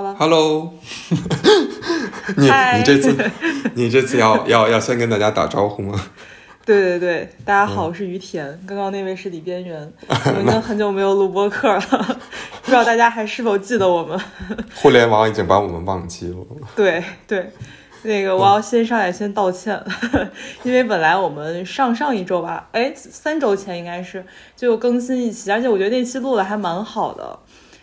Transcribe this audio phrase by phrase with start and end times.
[0.00, 0.72] 好了，Hello，
[2.38, 3.30] 你你这次
[3.74, 6.00] 你这次要要要先跟大家打招呼吗？
[6.64, 11.80] 对对对，大家嗯好，我是于田，刚刚那位是李边缘，我们已经很久没有录播客了，
[12.62, 14.18] 不知道大家还是否记得我们？
[14.76, 16.36] 互联网已经把我们忘记了。
[16.74, 17.50] 对对，
[18.02, 19.78] 那个我要先上来先道歉，
[20.62, 24.24] 因为本来我们上上一周吧，哎，三周前应该是
[24.56, 27.38] 就更新一期，而且我觉得那期录的还蛮好的，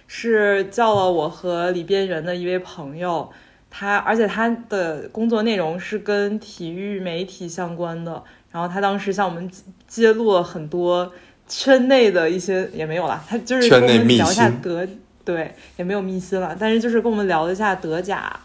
[0.07, 3.29] 是叫了我和李边人的一位朋友。
[3.69, 9.47] 他而且他的工作内容是跟体育媒体相关的，然后他当时向我们
[9.85, 11.11] 揭露了很多
[11.47, 14.87] 圈内的一些也没有啦，他就是跟我们聊一下德，
[15.25, 18.39] 对，也没有密辛了，但是就是跟我们聊了一下德甲，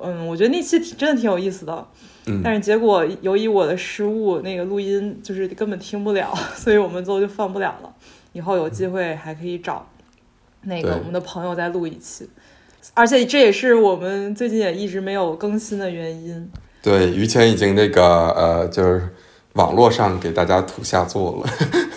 [0.00, 1.86] 嗯，我觉得那期挺真的挺有意思的，
[2.26, 7.92] 嗯但是结果由于我的失误，那个录音就是根本听不了， 所以我们最后就放不了了。
[8.32, 9.86] 以后有机会还可以找
[10.64, 12.28] 那个我们的朋友再录一期，
[12.94, 16.50] 而且这也是我们最近也一直没有更新的原因。
[16.82, 19.08] 对，于谦已经那个呃，就是
[19.54, 21.52] 网络上给大家土下座了。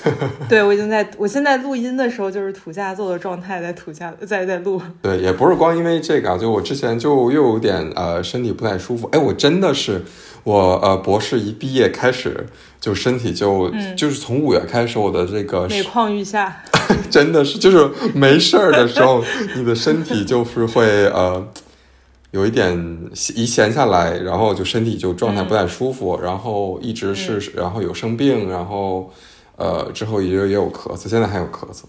[0.48, 4.82] 对我已经在我现在录音的时候就是土下座的状态，在土下在在录。
[5.02, 9.08] 对，也不是光因为这个啊，就我之前就又有点呃身体不太舒服。
[9.12, 10.04] 哎，我真的是
[10.44, 12.46] 我呃博士一毕业开始
[12.80, 16.62] 就身体就、嗯就是从五月开始，我的这个每况愈下，
[17.10, 19.24] 真的是，就是没事儿的时候，
[19.56, 21.44] 你的身体就是会呃
[22.36, 23.00] 有一点
[23.34, 29.10] 一闲下来，然后就身体就状态不太舒服，然后一直是，然后有生病，然后
[29.56, 31.84] 呃之后也也有咳嗽，现在还有咳嗽，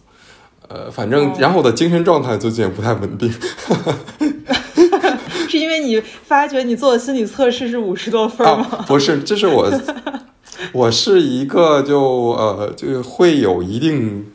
[0.69, 3.29] 呃反正、哦然后我的精神状态最近也不太稳定，
[5.51, 8.69] 是因为你发觉你做的心理测试是五十多分吗？
[8.71, 9.69] 啊不是，这是我
[10.73, 12.01] 我是一个就
[12.39, 14.27] 呃就会有一定。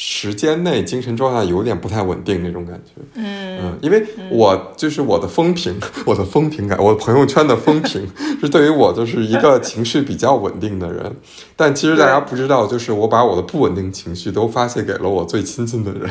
[0.00, 3.58] 时间内精神状态有点不太稳定那种感觉，嗯。
[3.60, 5.76] 嗯，因为我就是我的风评，
[6.06, 8.08] 我的风评感，我朋友圈的风评
[8.40, 11.16] 是对于我就是一个情绪比较稳定的人，
[11.56, 16.08] 但其实大家不知道，就是我把我的不稳定情绪都发泄给了我最亲近的人，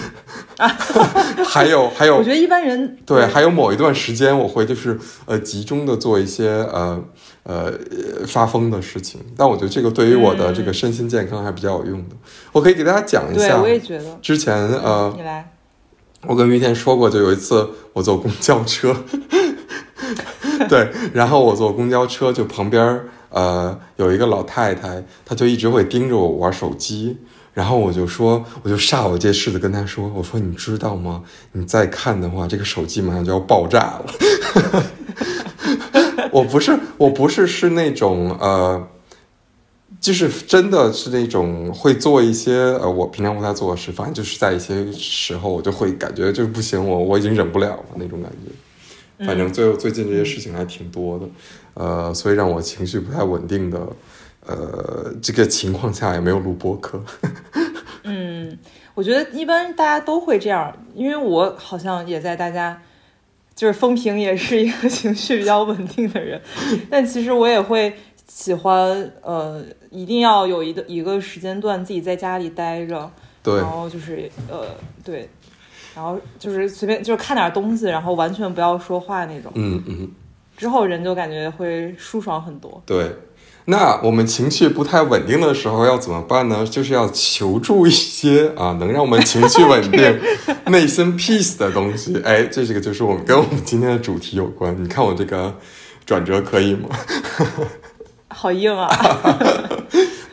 [1.44, 7.02] 还有还有我觉得一般人对，还有某一段时间我会就是呃集中的做一些呃
[7.44, 12.16] 呃呃发疯的事情，但我觉得这个对于我的这个身心健康还比较有用的，
[12.52, 15.50] 我可以给大家讲一对下我也觉得，之前呃你来，
[16.26, 18.94] 我跟于天说过，就有一次我坐公交车，
[20.68, 27.16] 对，然后我坐公交车，就旁边儿呃有一个老太太，她就一直会盯着我玩手机，
[27.60, 31.22] 然后我就说，我就煞有介事的跟他说，我说你知道吗？
[31.52, 34.14] 你再看的话，这个手机马上就要爆炸了。
[36.32, 38.88] 我不是，我不是是那种呃。
[40.00, 49.26] 就是真的是那种会做一些呃，我平常不太做的事，反正就是在一些时候我就会感觉就是不行，我我已经忍不了了那种感觉。
[49.26, 51.26] 反正最最近这些事情还挺多的，
[51.74, 53.78] 呃，所以让我情绪不太稳定的，
[54.50, 57.00] 呃，这个情况下也没有录播客。
[58.02, 58.58] 嗯，
[58.94, 62.82] 我觉得一般大家都会这样，因为我好像也在大家
[63.54, 66.40] 就是风评也是一个情绪比较稳定的人，
[66.90, 67.94] 但其实我也会
[68.26, 73.08] 喜欢呃，一定要有一个一个时间段自己在家里待着，
[73.42, 74.66] 对然后就是呃
[75.04, 75.28] 对，
[75.94, 80.10] 然后就是随便就是看点东西，然后完全不要说话那种，嗯嗯，
[80.56, 82.82] 之后人就感觉会舒爽很多。
[82.86, 83.14] 对。
[83.70, 86.66] 那我们情绪不太稳定的时候要怎么办呢？
[86.68, 90.20] 就是要求助一些 啊，能让我们情绪稳定、
[90.66, 92.20] 内心 peace 的东西。
[92.24, 94.76] 哎，这这个就是我们跟我们今天的主题有关。
[94.82, 95.54] 你看我这个
[96.04, 96.88] 转折可以吗？
[98.28, 98.88] 好硬啊，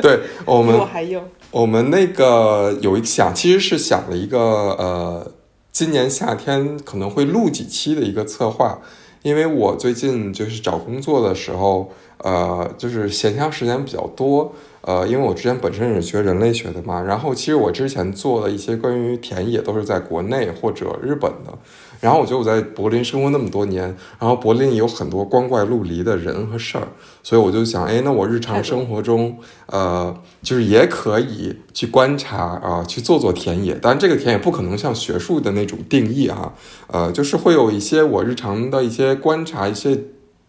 [0.02, 1.22] 对我比们我还硬。
[1.52, 5.32] 我们那个有一想，其实是想了一个呃，
[5.72, 8.80] 今年夏天可能会录几期的一个策划，
[9.24, 21.54] 因为我最近就是找工作的时候，呃，就是闲暇时间比较多，呃，因为我之前本身也是学人类学的嘛，然后其实我之前做的一些关于田野都是在国内或者日本的，
[22.02, 23.84] 然后我觉得我在柏林生活那么多年，
[24.20, 26.88] 然后柏林有很多光怪陆离的人和事儿，
[27.22, 29.38] 所以我就想，哎，那我日常生活中，
[29.68, 33.76] 呃，就是也可以去观察啊、去做做田野。
[33.76, 36.54] 当然，这个田野不可能像学术的那种定义哈、
[36.88, 40.00] 呃，就是会有一些我日常的一些观察、一些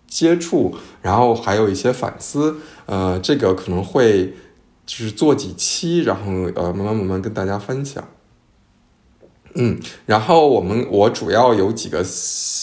[0.08, 2.56] 接触，然后还有一些反思。
[2.86, 4.34] 呃，这个可能会
[4.86, 8.08] 就是做几期，然后呃，慢慢慢慢跟大家分享。
[9.54, 12.04] 嗯，然后我们我主要有几个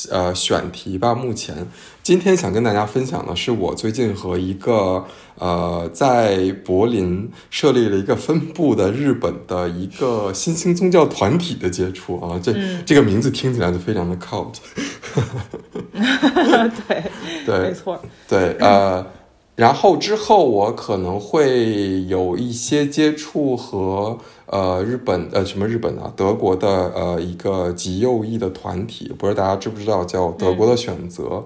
[0.10, 1.14] 呃选题吧。
[1.14, 1.68] 目前
[2.06, 5.04] 今天想跟大家分享的是我最近和一个
[5.40, 12.40] 呃在柏林设立了一个分部的日本的一个新兴宗教团体的接触啊。
[12.44, 12.54] 这
[12.86, 14.54] 这个名字听起来就非常的 cult。
[16.88, 17.04] 对
[17.44, 18.00] 对，没错。
[18.30, 19.04] 对呃，
[19.56, 24.20] 然后之后我可能会有一些接触和。
[24.48, 26.14] 呃，日本呃，什么日本啊？
[26.16, 31.44] 德国的呃一个极右翼的团体，不知道大家知不知道，叫德国的选择。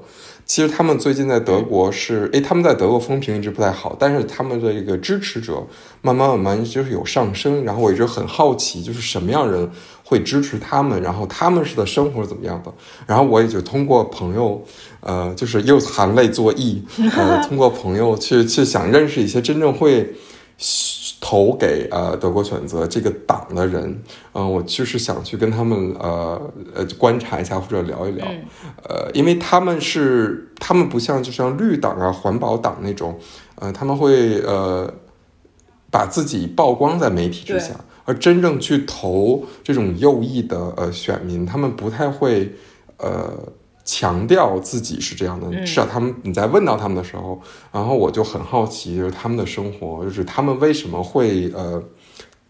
[0.49, 5.63] 其实他们最近在德国是，哎，他们在德国风评一直不太好，但是他们的这个支持者
[6.01, 7.63] 慢慢慢慢就是有上升。
[7.63, 9.69] 然后我一直很好奇，就是什么样人
[10.03, 12.73] 会支持他们，然后他们是的生活是怎么样的。
[13.05, 14.59] 然后我也就通过朋友，
[15.01, 16.81] 呃，就是又含泪作揖，
[17.15, 20.15] 呃，通过朋友去去想认识一些真正会。
[21.21, 24.01] 投给呃德国选择这个党的人，
[24.33, 26.41] 嗯，我就是想去跟他们呃
[26.73, 28.25] 呃观察一下或者聊一聊，
[28.87, 33.19] 呃，因为他们是他们不像就像绿党啊环保党那种，
[33.55, 34.91] 呃，他们会呃
[35.91, 37.75] 把自己曝光在媒体之下，
[38.05, 42.53] 而真正去投这种右翼的呃选民，他们不太会
[42.97, 43.33] 呃。
[43.91, 47.41] 强调自己是这样的，至少他们你在问到他们的时候，
[47.71, 51.83] 然后我就很好奇，就是他们的生活，就是他们为什么会呃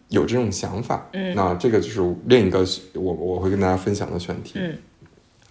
[0.09, 1.07] 有这种想法。
[1.13, 4.55] 嗯，那这个就是另一个我我会跟大家分享的选题。
[4.55, 4.77] 嗯，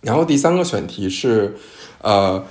[0.02, 1.56] 然后第三个选题是
[2.02, 2.44] 呃，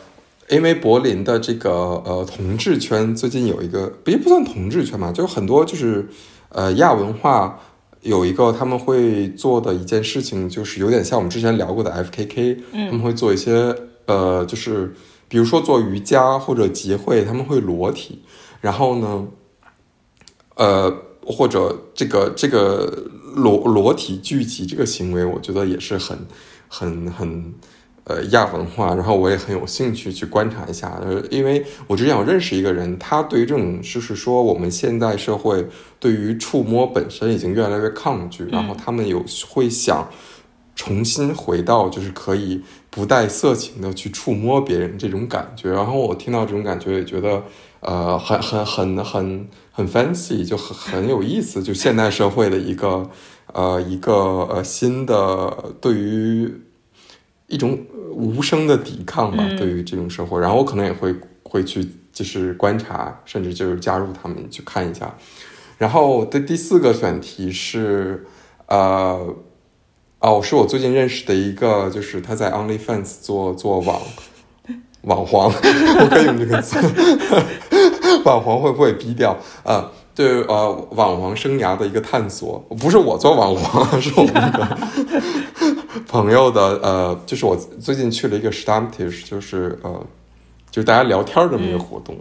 [0.49, 1.71] 因为柏林的这个
[2.05, 6.09] 呃同志圈最近有一个也不算同志圈嘛，就很多就是
[6.49, 7.59] 呃亚文化。
[8.01, 14.93] 有一个他们会做的一件事情，就是有点像我们之前聊过的 F.K.K，他们会做一些呃，就是
[15.27, 18.21] 比如说做瑜伽或者集会，他们会裸体，
[18.61, 19.27] 然后呢，
[20.55, 20.93] 呃，
[21.25, 26.17] 或者这个这个裸裸体聚集这个行为，我觉得也是很
[26.67, 27.53] 很很。
[28.09, 35.67] 呃，亚文化，然后我也很有兴趣去观察一下，呃，因为我之前有认识一个人，他对于这种就是说我们现代社会
[35.99, 40.07] 对于触摸本身已经越来越抗拒，然后他们有会想
[40.73, 47.43] 重新回到就是可以不带色情的去触摸别人这种感觉，然后我听到这种感觉也觉得
[47.81, 53.09] 呃很很很很很 fancy，就很很有意思，就现代社会的一个
[53.51, 54.13] 呃一个
[54.49, 56.61] 呃新的对于。
[57.47, 57.79] 一种
[58.11, 65.15] 无声的抵抗吧，对于这种生活，然后我可能也会会去，就是观察，甚至就是加入他们去看一下。
[65.77, 68.25] 然后的第四个选题是，
[68.67, 69.35] 呃，
[70.19, 74.01] 哦，是我最近认识的一个，就是他在 OnlyFans 做做网
[75.03, 76.77] 网黄，我可以用这个词，
[78.25, 79.37] 网黄会不会逼掉？
[79.63, 84.77] 呃，对，呃，网黄生涯的一个探索，不是我做网黄，是我们的。
[86.07, 90.05] 朋友的呃，就是我最近去了一个 Stammtisch，就是呃，
[90.69, 92.15] 就是大家聊天这么一个活动，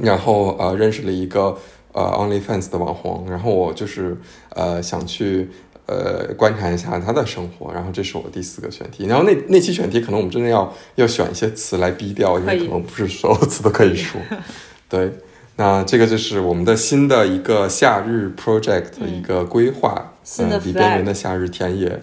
[0.00, 1.56] 然后呃，认识了一个
[1.92, 4.16] 呃 OnlyFans 的网红，然后我就是
[4.50, 5.48] 呃想去
[5.86, 14.20] 呃观察一下他的生活，然后这是我第四个选题，然后那那期选题可能我们真的要要选一些词来逼掉，因为可能不是所有词都可以说。
[14.88, 15.12] 对，
[15.56, 22.00] 那这个就是我们的新的一个夏日 project 的一个规划，新的比边缘的夏日田野。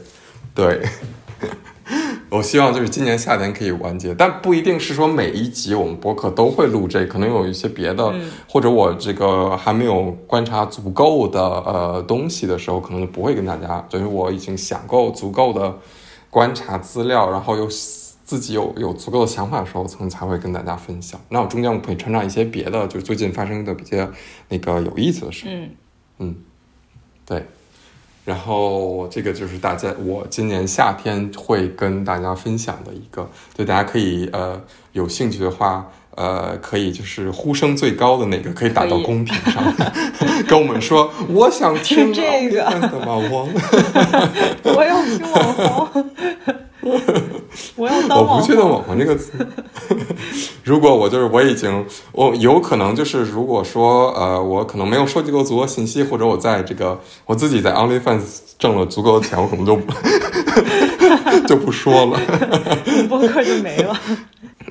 [0.53, 0.85] 对，
[2.29, 8.13] 我希望就是今年夏天可以完结，但不一定是说每一集我们播客都会录这，可能有一些别的，
[8.49, 13.85] 或者我这个还没有观察足够的呃东西的时候，可能就不会跟大家。
[13.89, 15.77] 就是我已经想够足够的
[16.29, 21.19] 观察资料，然后又自己有有足够的想法的时候，才才会跟大家分享。
[21.29, 24.09] 那我中间我可以穿插一些别的，就是最近发生的比较
[24.49, 25.45] 那个有意思的事。
[25.47, 25.69] 嗯
[26.19, 26.35] 嗯，
[27.25, 27.45] 对。
[28.23, 34.61] 然后这个就是大家我今年夏天会跟大家分享的一个，就大家可以呃
[34.93, 39.63] 有兴趣的话，呃可以就是呼声最高的那个可以打到公屏上，
[40.47, 42.63] 跟我们说我想听 这个
[43.05, 43.49] 网红，
[44.63, 46.05] 我要听网红。
[47.75, 49.33] 我要当我不确定“网红”这个词。
[50.63, 58.21] 如果我就是我已经，我有可能就是，如果说呃，我可能没有收集够足够信息，或者我在这个我自己在 OnlyFans
[58.57, 59.77] 挣了足够的钱，我可能就
[61.47, 62.19] 就不说了，
[63.09, 63.99] 博客就没了。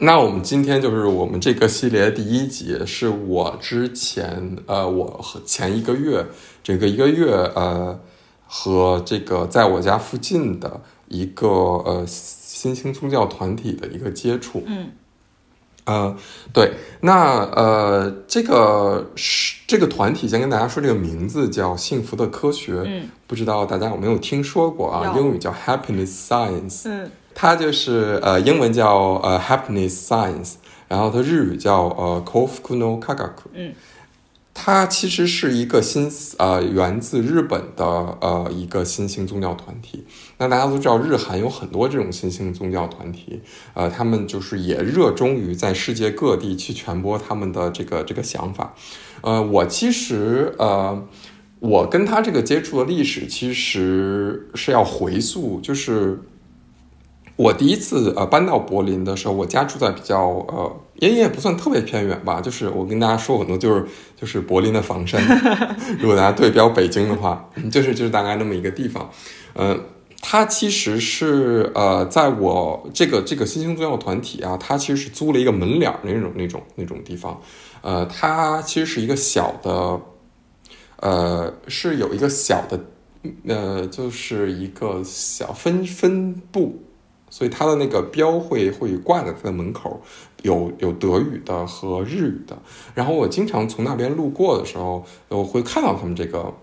[0.03, 6.25] 那我们今天就是我们这个系列第一集，是我之前呃，我和前一个月
[6.63, 7.99] 这个一个月呃，
[8.47, 10.81] 和这个在我家附近的。
[11.13, 12.05] 一个呃
[12.61, 14.91] 新兴宗教团体的一个接触，嗯，
[15.87, 16.15] 呃，
[16.53, 25.15] 对，那呃，这个是这个团体，先跟大家说，这个名字叫“幸福的科学”，嗯，不知道大家有没有听说过啊？
[25.17, 27.11] 英语叫 “Happiness Science”，嗯。
[27.35, 33.73] 它就是呃，英文叫呃 “Happiness Science”，然后它日语叫呃 “Kofuku no Kagaku”，嗯，
[34.63, 37.83] 它其实是一个新呃源自日本的
[38.21, 40.05] 呃一个新兴宗教团体。
[40.37, 43.41] 那大家都知道，日韩有很多这种新兴宗教团体，
[43.73, 48.75] 呃，他们就是也热衷于在世界各地去传播他们的这个这个想法。
[49.23, 51.09] 呃，我其实呃，
[51.61, 56.21] 我跟他这个接触的历史其实是要回溯，就是。
[57.37, 63.85] 我第一次呃搬到柏林的时候，我家住在比较呃也也不算特别偏远吧，就是我跟大家说很多就是
[64.17, 65.21] 就是柏林的房山，
[65.99, 69.11] 如果大家对标北京的话，就是就是大概那么一个地方，
[69.55, 69.83] 嗯、
[70.21, 77.41] 它其实是呃在我这个这个新兴宗教团体啊，它其实是租了一个门脸儿那种那种那种地方，
[77.81, 80.01] 呃，它其实是一个小的，
[81.01, 82.79] 呃，是有一个小的，
[83.47, 86.83] 呃，就是一个小分分部。
[87.33, 90.03] 所以它的那个标会会挂在它的门口，
[90.43, 92.59] 有有德语的和日语的。
[92.95, 96.55] 然后我经常从那边路过的时候，我会看到他们这个，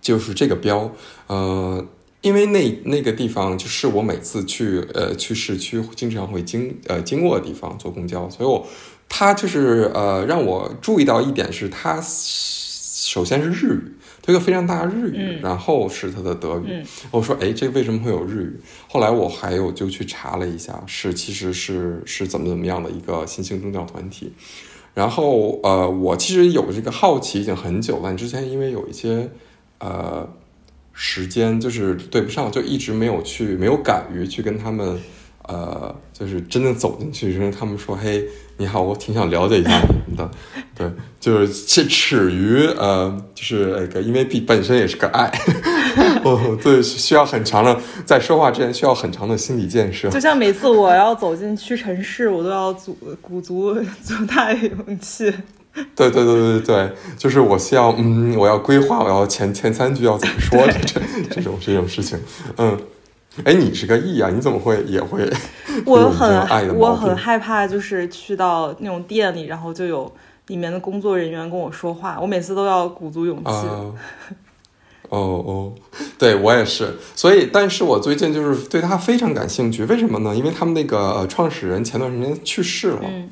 [0.00, 0.92] 就是这个标。
[1.26, 1.86] 呃，
[2.20, 8.66] 因为那那个地方就是我每次去呃去市区经常会经呃经过的地方坐公交，所以我
[9.08, 13.92] 他就是呃让我注意到一点是他首先是日语。
[14.24, 16.64] 它一个非常大日语，嗯然后是它的德语。
[16.68, 18.60] 嗯我说，哎，这为什么会有日语？
[18.88, 24.32] 后来我还有就去查了一下，是其实是是怎么怎么样的一个新兴宗教团体。
[24.94, 28.14] 然后呃，我其实有这个好奇已经很久了。
[28.14, 29.28] 之前因为有一些
[29.78, 30.26] 呃
[30.94, 34.98] 时间就是对不上，就一直没有去，没有敢于去跟他们
[35.48, 38.24] 呃，就是真的走进去，跟他们说，嘿，
[38.56, 40.30] 你好，我挺想了解一下你们的。
[40.76, 45.30] 对，就是这耻于呃，就是那个，因为毕本身也是个爱，
[46.24, 50.08] 哦，对，需要很长的在说话之前需要很长的心理建设。
[50.08, 55.32] 就像每次我要走进屈臣氏，我都要足鼓足足 大勇气。
[55.96, 62.16] 对对对对对，就是我需要，嗯，我要规划，我要前前三句要怎么说，这这种这种事情，
[62.56, 62.78] 嗯，
[63.42, 65.28] 哎，你是个 E 啊，你怎么会也会？
[65.84, 70.10] 我很我很害怕，就是去到那种店里，然后就有
[70.46, 73.50] 里面的工作人员跟我说话，我每次都要鼓足勇气。
[73.50, 73.90] 啊，
[75.08, 75.72] 哦哦，
[76.18, 80.34] 对我也是，所以，但是我最近就是对他非常感兴趣，为什么呢？
[80.34, 83.30] 因为他们那个呃创始人前段时间去世了，嗯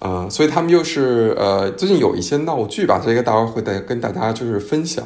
[0.00, 5.04] 呃，所以他们又是呃最近有一些闹剧吧，这个待会儿会再跟大家就是分享，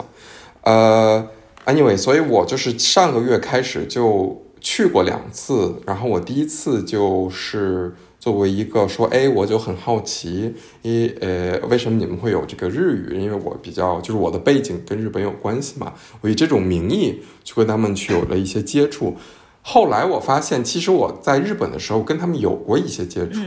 [0.62, 1.26] 呃
[1.68, 13.20] ，anyway，所以我就是上个月开始就去过两次，然后我第一次就是作为一个说，哎，我就很好奇，一呃，为什么你们会有这个日语？
[13.20, 19.16] 因为我比较就是我的背景跟日本有关系嘛，我以这种名义去跟他们去有了一些接触。
[19.62, 23.40] 后来我发现，其实我在日本的时候跟他们有过一些接触，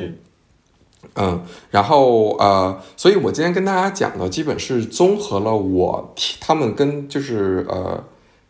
[1.16, 8.02] 嗯，然后呃，所以我今天跟大家讲的，基本是综合了我他们跟就是呃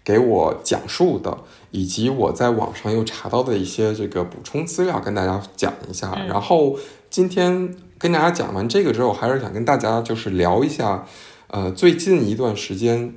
[0.03, 1.35] 给我讲述的，
[1.71, 6.13] 以及我在网上又查到的一些这个补充资料，跟大家讲一下。
[6.15, 6.77] 嗯然后
[7.09, 11.05] 今天跟大家讲完这个之后，还是想跟大家就是聊一下，
[11.47, 13.13] 呃，最近一段时间，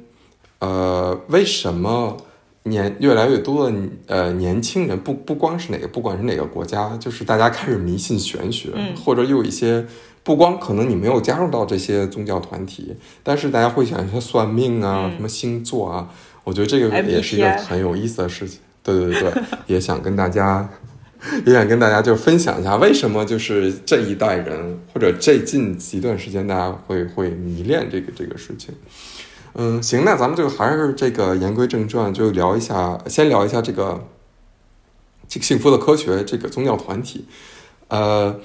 [0.58, 2.16] 呃，为什么？
[2.64, 9.84] 年越来越多的呃年轻人不不光是哪个，不管是哪个国家，就是大家开始迷信玄学，嗯或者有一些
[10.22, 16.08] 不光可能你没有加入到这些宗教团体，但是大家会想一些算命啊、嗯什么星座啊，
[16.42, 18.60] 我觉得这个也是一个很有意思的事情。
[18.82, 20.68] 对对对对，也想跟大家
[21.46, 28.74] 也想跟大家就分享一下，为什么就是这一代人或者这近一段时间大家会会迷恋这个这个事情。
[29.54, 34.04] 嗯，行，那咱们就还是这个言归正传，就聊一下，先聊一下这个
[35.28, 37.26] 这个幸福的科学这个宗教团体。
[37.88, 38.40] 呃，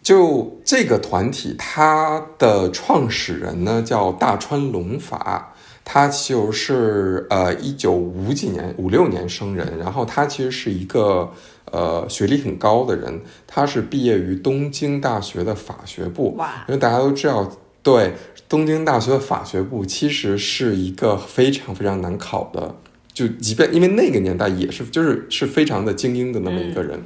[0.00, 5.54] 就这个团体，它的创始人呢叫大川隆法，
[5.84, 11.32] 他就是呃一九五几年五六年生人，然后他其实是一个
[11.72, 17.50] 呃学历很高的人，他是毕业于东京大学的法学部，哇，因为大家都知道，
[17.88, 18.14] 对
[18.48, 22.74] 东京大学的法学部其实是一个非常非常难考的，
[23.14, 27.02] 就即便因为那个年代也是就是是非常的精英的那么一个人，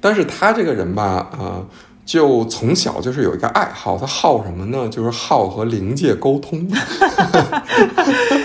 [0.00, 1.66] 但是他这个人吧，啊、
[2.04, 4.88] 就从小就是有一个爱好，他好什么呢？
[4.88, 6.68] 就是好和灵界沟通。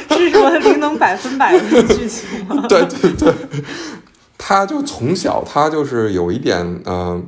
[0.10, 2.66] 是什么灵能百分百的剧情吗？
[2.70, 3.34] 对对对，
[4.38, 7.22] 他就从小他就是有一点呃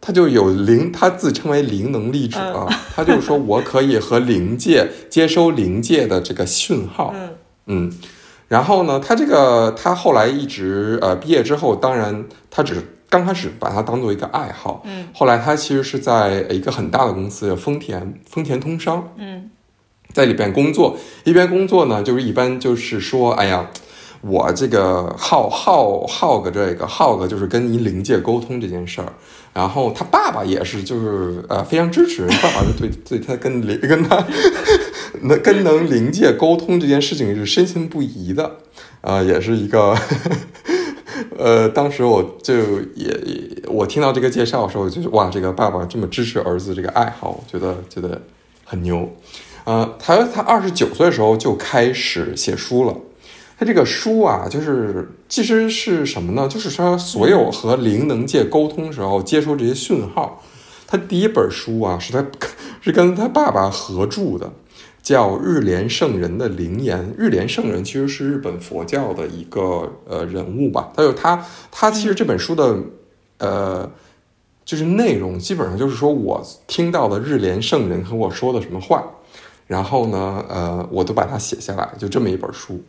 [0.00, 7.12] 他就有灵，他自称为灵能力者，啊他就说我可以和灵界接收灵界的这个讯号。
[7.14, 7.30] 嗯。
[7.66, 7.92] 嗯，
[8.48, 19.50] 然后呢，他这个他后来一直呃毕业之后，当然他只是刚开始把它当做一个爱好，嗯，后来他其实是在一个很大的公司丰田丰田通商，嗯，
[20.12, 23.68] 在里边工作，一边工作呢，就是一般就是说，哎呀。
[24.22, 29.10] 我这个耗耗耗个这个耗个就是跟一灵界沟通这件事儿，
[29.52, 34.24] 然后他爸爸也是就是呃非常支持，爸爸是对对他跟灵跟他
[35.22, 38.58] 能跟能灵界沟通这件事情是深信不疑的，
[39.02, 39.96] 啊，也是一个
[41.36, 42.54] 呃，当时我就
[42.94, 43.12] 也
[43.66, 48.22] 我听到这个介绍的时候，就是哇，这个爸爸这么支持儿子这个爱好，我觉得觉得
[48.64, 49.16] 很牛，
[49.64, 52.96] 呃，他他二十九岁的时候就开始写书了。
[53.60, 56.48] 他这个书啊，就是其实是什么呢？
[56.48, 60.42] 就是说，所有和灵能界沟通时候接收这些讯号。
[60.86, 62.24] 他第一本书啊，是他
[62.80, 64.50] 是跟他爸爸合著的，
[65.02, 67.12] 叫《日莲圣人的灵言》。
[67.18, 70.90] 日莲圣人其实是日本佛教的一个呃人物吧。
[70.96, 72.78] 他有他他其实这本书的
[73.36, 73.90] 呃
[74.64, 79.04] 就是内容，基本上就是说我听到的日莲圣人和我说的什么话，
[79.66, 82.82] 然后呢，呃，我都把它写下来，就这么一本书。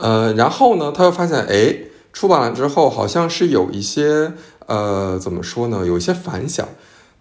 [0.00, 1.76] 呃，然后呢，他又发现，哎，
[2.12, 4.32] 出版了之后，好像是有一些，
[4.66, 6.66] 呃，怎么说呢，有一些反响。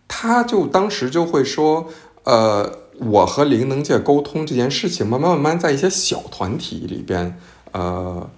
[0.08, 1.88] 他就当时就会说，
[2.24, 7.38] 呃，我和灵能界沟通这件事情，慢慢慢慢在一些小团体里边，
[7.74, 8.30] 呃，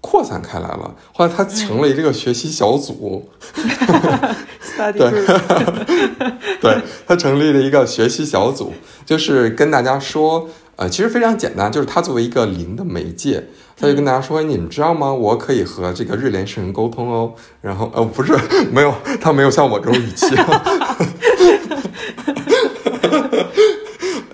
[0.00, 0.94] 扩散开来了。
[1.12, 3.28] 后来他成了一个学习小组，
[4.76, 4.92] 对，
[6.60, 8.72] 对他成立了一个学习小组，
[9.06, 10.48] 就是跟大家说。
[10.76, 13.42] 呃，其实非常简单，就是他作为一个灵的媒介，
[13.76, 15.10] 他就跟大家说：“你们知道吗？
[15.10, 18.36] 我可以和这个日莲圣人沟通哦。”然后，呃，不是，
[18.70, 20.26] 没有，他没有像我这种语气。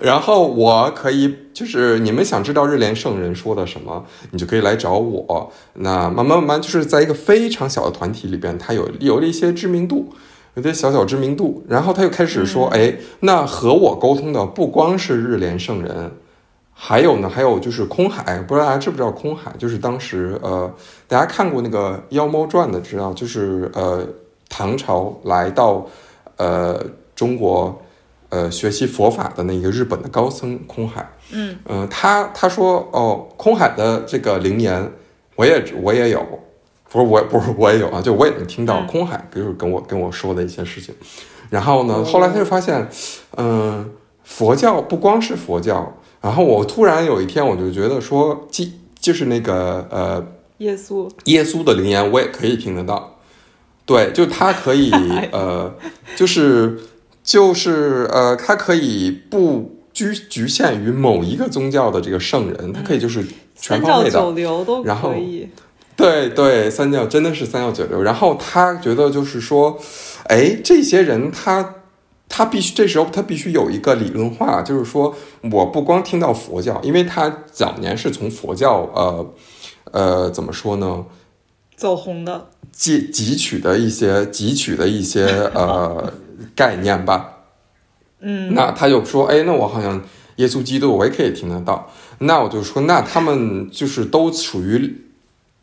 [0.01, 5.49] 然后我可以，就是你们想知道日莲圣人说的什么，你就可以来找我。
[5.75, 10.09] 那慢慢慢慢，就是在一个非常小的团体里边，他有有了一些知名度，
[10.55, 11.63] 有点小小知名度。
[11.69, 16.11] 然后他又开始说：“哎，那和我沟通的不光是日莲圣人。”
[16.75, 19.53] 还有呢，还有就是空海，不知道大家知不知道空海？
[19.57, 20.69] 就是当时呃，
[21.07, 24.05] 大家看过那个《妖猫传》的，知道就是呃，
[24.49, 25.85] 唐朝来到
[26.35, 26.83] 呃
[27.15, 27.81] 中国
[28.29, 31.07] 呃学习佛法的那个日本的高僧空海。
[31.31, 34.91] 嗯嗯，他他说哦，空海的这个灵言，
[35.35, 36.21] 我也我也有，
[36.89, 40.93] 不是我不是我也有啊，就我也能听到空海就是跟我跟我说的一些事情。
[41.49, 42.89] 然后呢，后来他就发现，
[43.37, 43.89] 嗯，
[44.23, 45.95] 佛教不光是佛教。
[46.23, 50.25] 然后我突然有一天，我就觉得说，即就是那个呃，
[50.59, 53.19] 耶稣耶稣的灵言，我也可以听得到。
[53.85, 54.89] 对，就他可以
[55.33, 55.75] 呃，
[56.15, 56.79] 就是
[57.21, 63.21] 就是呃，他可以不局局限于某一个宗教的这个圣人，他可以就是
[63.57, 64.17] 全方位的。
[64.17, 65.49] 九流都可以。
[65.97, 68.01] 对对，三教真的是三教九流。
[68.01, 69.77] 然后他觉得就是说，
[70.27, 71.75] 哎，这些人他。
[72.29, 75.15] 他必须这时候他必须有一个理论化，就是说
[75.51, 79.33] 我不光听到佛教，因为他早年是从佛教呃
[79.91, 81.05] 呃怎么说呢，
[81.75, 86.11] 走红的汲汲取的一些汲取的一些呃
[86.55, 87.43] 概念吧。
[88.19, 90.01] 嗯，那他就说，哎，那我好像
[90.37, 91.91] 耶稣基督我也可以听得到。
[92.19, 95.01] 那我就说，那他们就是都属于。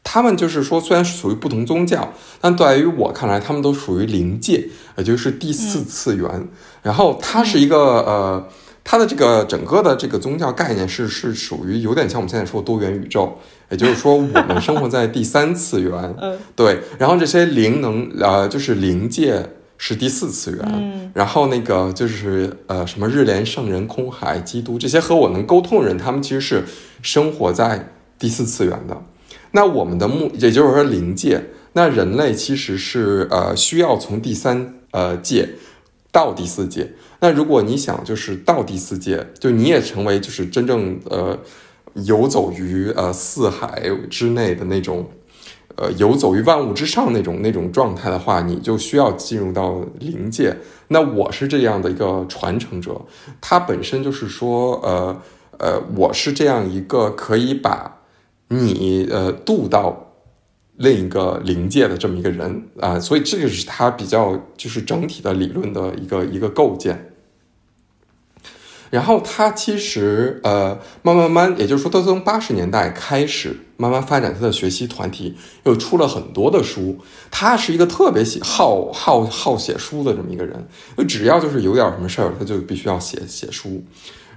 [0.02, 6.48] 他们就是说，虽然是属于不同宗教，但对于我看来，他们都属于灵界，也就是第四次元。
[6.82, 8.48] 然后它是一个呃，
[8.82, 13.38] 它的这个整个的这个宗教概念是是属于有点像我们现在说多元宇宙，
[13.70, 15.92] 也就是说我们生活在第三次元。
[16.18, 16.80] 嗯，对。
[16.98, 20.60] 然后这些灵能呃，就是灵界是第四次元。
[20.64, 21.12] 嗯。
[21.14, 26.64] 然后那个就是呃，什么日莲圣人、空海、基督这些和我能沟通的人，他们其实是
[27.02, 28.96] 生活在第四次元的。
[29.52, 35.48] 那我们的目，也就是说灵界，那人类其实是呃需要从第三呃界
[36.12, 36.92] 到第四界。
[37.20, 41.38] 那如果你想就是到第四界，就你也成为就是真正呃
[41.94, 45.10] 游走于呃四海之内的那种，
[45.76, 50.56] 呃游走于万物之上那种那种状态的话，你就需要进入到灵界。
[50.88, 53.00] 那我是这样的一个传承者，
[53.40, 55.20] 他本身就是说呃
[55.58, 57.96] 呃我是这样一个可以把。
[58.52, 60.12] 你呃渡到
[60.76, 67.06] 另一个灵界的这么一个人啊，所以这个是他比较就是整体的理论的一个一个构建。
[68.90, 76.98] 然后他其实呃慢慢慢，也就是说，他从八十年代开始，慢慢发展他的学习团体，又出了很多的书。
[77.30, 80.66] 他是一个特别喜好好好写书的这么一个人，
[81.06, 83.84] 只要就是有点什么事儿，他就必须要写写书。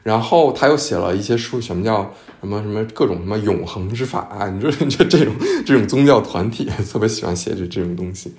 [0.04, 4.50] 然后他又写了一些书，什么叫什么什么各种什么永恒之法啊？
[4.50, 5.34] 你说这这种
[5.66, 8.34] 这种宗教团体 特别喜欢写这这种东西，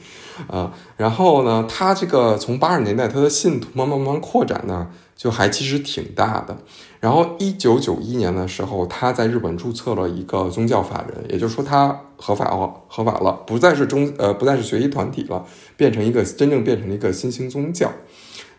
[0.47, 6.57] 啊，然后呢，他这个从八十年代他的信徒慢慢慢慢扩展呢，就还其实挺大的。
[7.01, 15.45] 然后一九九一年的时候，他在日本注册了一个宗教法人，也就是说他合法了，合法了，不再是宗呃不再是学习团体了，
[15.77, 17.91] 变成一个真正变成了一个新兴宗教。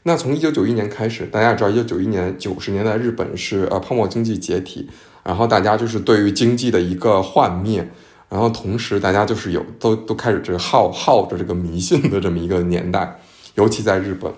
[0.07, 4.87] 那从一九九一年开始，大家也知道，一九九一年九十年代日本是呃泡沫经济解体，
[5.23, 7.89] 然后大家就是对于经济的一个幻灭，
[8.29, 13.19] 然后同时大家就是有都都开始这个耗耗着这个迷信的这么一个年代，
[13.55, 14.31] 尤其在日本，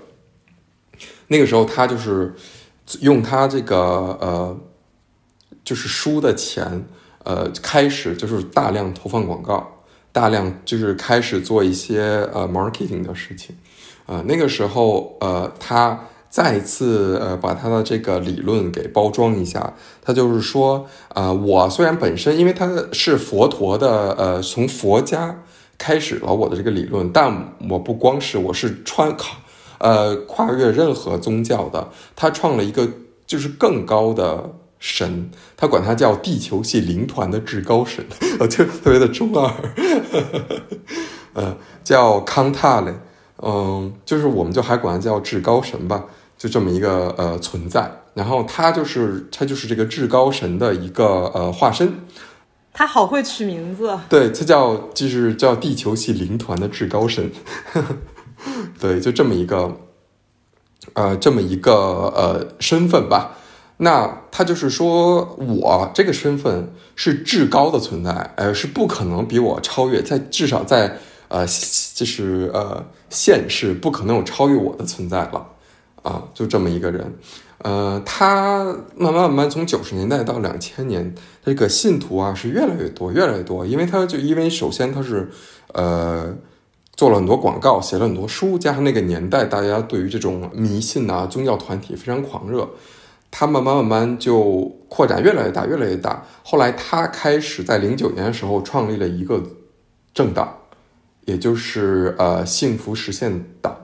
[1.27, 2.33] 那个时候他就是
[3.01, 3.77] 用他这个
[4.21, 4.57] 呃
[5.65, 6.85] 就是输的钱
[7.25, 13.53] 呃开始就是大量投放广告，大量就是开始做一些呃 marketing 的事情。
[14.07, 19.73] 呃，那个时候，呃，他再次呃把他的这个理论给包装一下。
[20.01, 25.43] 他就是说，呃，我虽然本身因为他是佛陀的，呃，从佛家
[25.77, 29.37] 开始了我的这个理论，但我不光是我是穿跨，
[29.79, 31.89] 呃，跨越任何宗教的。
[32.15, 32.89] 他创了一个
[33.25, 38.05] 就是更高的神，他管他叫地球系灵团的至高神，
[38.39, 39.51] 呃， 就特别的中二，
[41.33, 42.93] 呃，叫康塔嘞。
[43.43, 46.05] 嗯，就是我们就还管它叫至高神吧，
[46.37, 47.91] 就这么一个呃存在。
[48.15, 51.93] 然后他就是他就是这个至高神的一个呃化身。
[52.73, 53.95] 他好会取名字。
[54.09, 57.31] 对，他叫就是叫地球系灵团的至高神。
[58.81, 59.77] 对，就这么一个
[60.93, 61.73] 呃这么一个
[62.15, 63.37] 呃身份吧。
[63.77, 70.97] 那他就是说我这个身份是至高的存在，呃是不可能比我超越，在至少在。
[71.29, 71.45] 呃，
[71.93, 75.45] 就是呃，现世不可能有超越我的存在了，
[76.03, 77.13] 啊，就这么一个人，
[77.57, 78.63] 呃，他
[78.95, 81.13] 慢慢慢慢从九十年代到两千年，
[81.43, 85.29] 他这个信徒啊是越来越多，越来越多，因为他就因为首先他是
[85.73, 86.33] 呃
[86.95, 92.69] 做了很多广告，写了很多书，加上那个年代大家对于这种迷信啊宗教团体非常狂热，
[93.29, 96.25] 他慢慢慢慢就扩展越来越大，越来越大。
[96.43, 99.43] 后来他开始在零九年的时候创立了一个
[100.13, 100.55] 政党。
[101.27, 103.75] 也就是呃，幸福实现党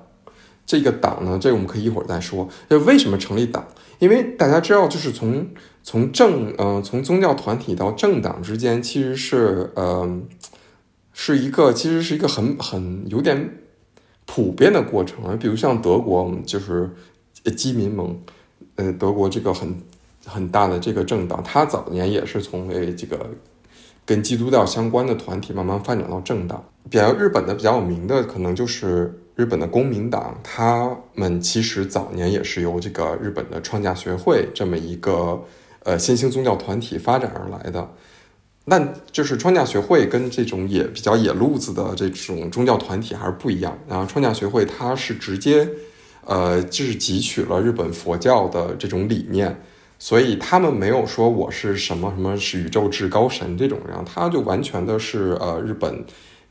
[0.65, 2.47] 这个党呢，这个我们可以一会儿再说。
[2.69, 3.67] 就为什么成立党？
[3.99, 5.45] 因为大家知道，就是从
[5.83, 10.21] 从政呃，从宗教团体到政党之间，其实是呃，
[11.11, 13.57] 是一个其实是一个很很有点
[14.25, 15.37] 普遍的过程。
[15.37, 16.89] 比如像德国，就是
[17.57, 18.17] 基民盟，
[18.77, 19.75] 呃，德国这个很
[20.25, 23.29] 很大的这个政党，它早年也是从诶这个。
[24.05, 35.43] 跟基督教相关的团体慢慢发展到政党，比较日本的比较有名的可能就是日本的公民党，他们其实早年也是由这个日本的创价学会这么一个
[35.83, 37.89] 呃新兴宗教团体发展而来的。
[38.65, 38.79] 那
[39.11, 43.77] 就是创价学会跟这种野比较野路子的这种宗教团体还是不一样。
[43.87, 45.67] 然后创价学会它是直接
[46.25, 49.59] 呃就是汲取了日本佛教的这种理念。
[49.99, 56.03] 所以他们没有说我是什么什么是宇宙至高神这种然后，他就完全的是呃日本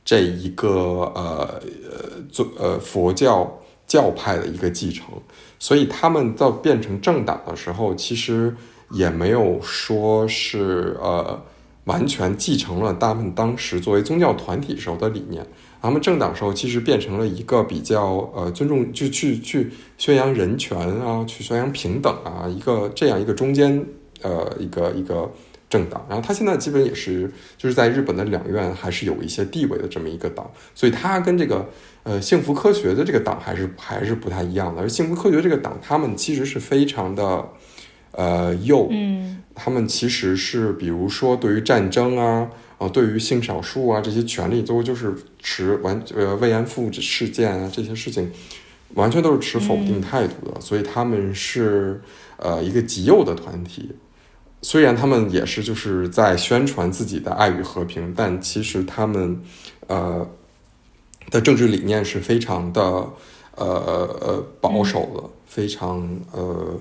[0.04, 0.68] 这一个
[1.14, 1.60] 呃
[1.90, 5.06] 呃做呃佛教教派的一个继承。
[5.58, 8.54] 所以他们到变成政党的时候，其实
[8.90, 11.40] 也没有说是呃
[11.84, 15.46] 完全继承了他们当时作为宗教团体时候的理念。
[15.80, 23.84] 他们政党时候其实变成了一个比较呃尊重，就去去宣扬人权啊，去宣扬平等啊，一个这样一个中间
[24.22, 25.28] 呃一个一个
[25.72, 26.04] 政党。
[26.08, 31.68] 然后他现在基本也是就是在日本的两院还是有一些地位的这么一个党，所以他跟这个
[32.02, 34.82] 呃幸福科学的这个党还是还是不太一样的。
[34.82, 37.48] 而幸福科学这个党，他们其实是非常的
[38.10, 42.50] 呃右，嗯，他们其实是比如说对于战争啊。
[42.82, 48.28] 啊，对于性少数啊这些权利都就是持完呃慰安妇事件啊这些事情，
[48.94, 52.00] 完全都是持否定态度的，所以他们是
[52.38, 53.92] 呃一个极右的团体。
[54.62, 59.40] 虽然他们也是就是在宣传自己的爱与和平，但其实他们
[59.88, 60.26] 呃
[61.30, 62.82] 的政治理念是非常的
[63.56, 63.66] 呃
[64.20, 66.74] 呃保守的，非常呃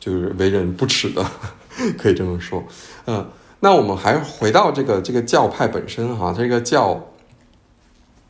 [0.00, 1.24] 就是为人不齿的，
[1.98, 2.64] 可以这么说，
[3.06, 3.26] 嗯。
[3.58, 7.08] 那我们还回到这个这个教派本身哈，这个教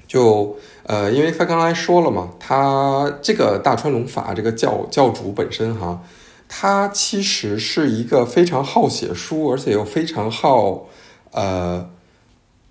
[0.06, 6.00] 就呃，因为他刚才说了嘛，他这个大川龙法这个教教主本身哈，
[6.48, 10.88] 他其实是一个非常好写书，而且又非常好
[11.32, 11.90] 呃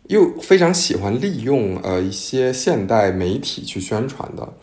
[0.07, 4.53] 又非常喜欢利用呃一些现代媒体去宣传的。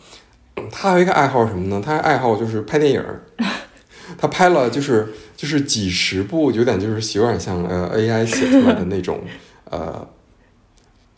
[0.71, 1.81] 他还有一个爱好是什么呢？
[1.83, 3.03] 他爱好就是拍电影。
[4.17, 9.21] 他拍了就是就是几十部，有点就是有点像呃 AI 写出来的那种
[9.69, 10.07] 呃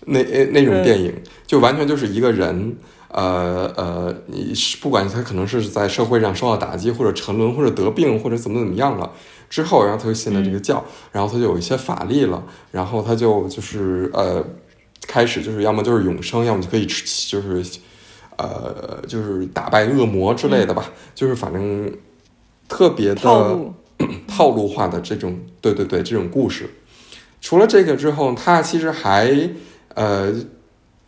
[0.02, 1.14] 那那那种电影，
[1.48, 2.78] 就完全就是一个人
[3.10, 9.12] 呃呃，你不管他可能是在社会上受到打击，或者沉沦，或者得病，或者怎么怎么样了
[9.50, 14.44] 之后，然后他就信了这个教，然后他就有一些法力了，然后他就就是呃
[15.08, 17.64] 开始就是要么就是永生，要么就可以就是
[18.38, 21.92] 呃就是打败恶魔之类的吧，就是反正。
[22.68, 23.60] 特别的
[24.28, 26.68] 套路化的这种，对对对，这种故事。
[27.40, 29.48] 除了这个之后，他其实还
[29.94, 30.34] 呃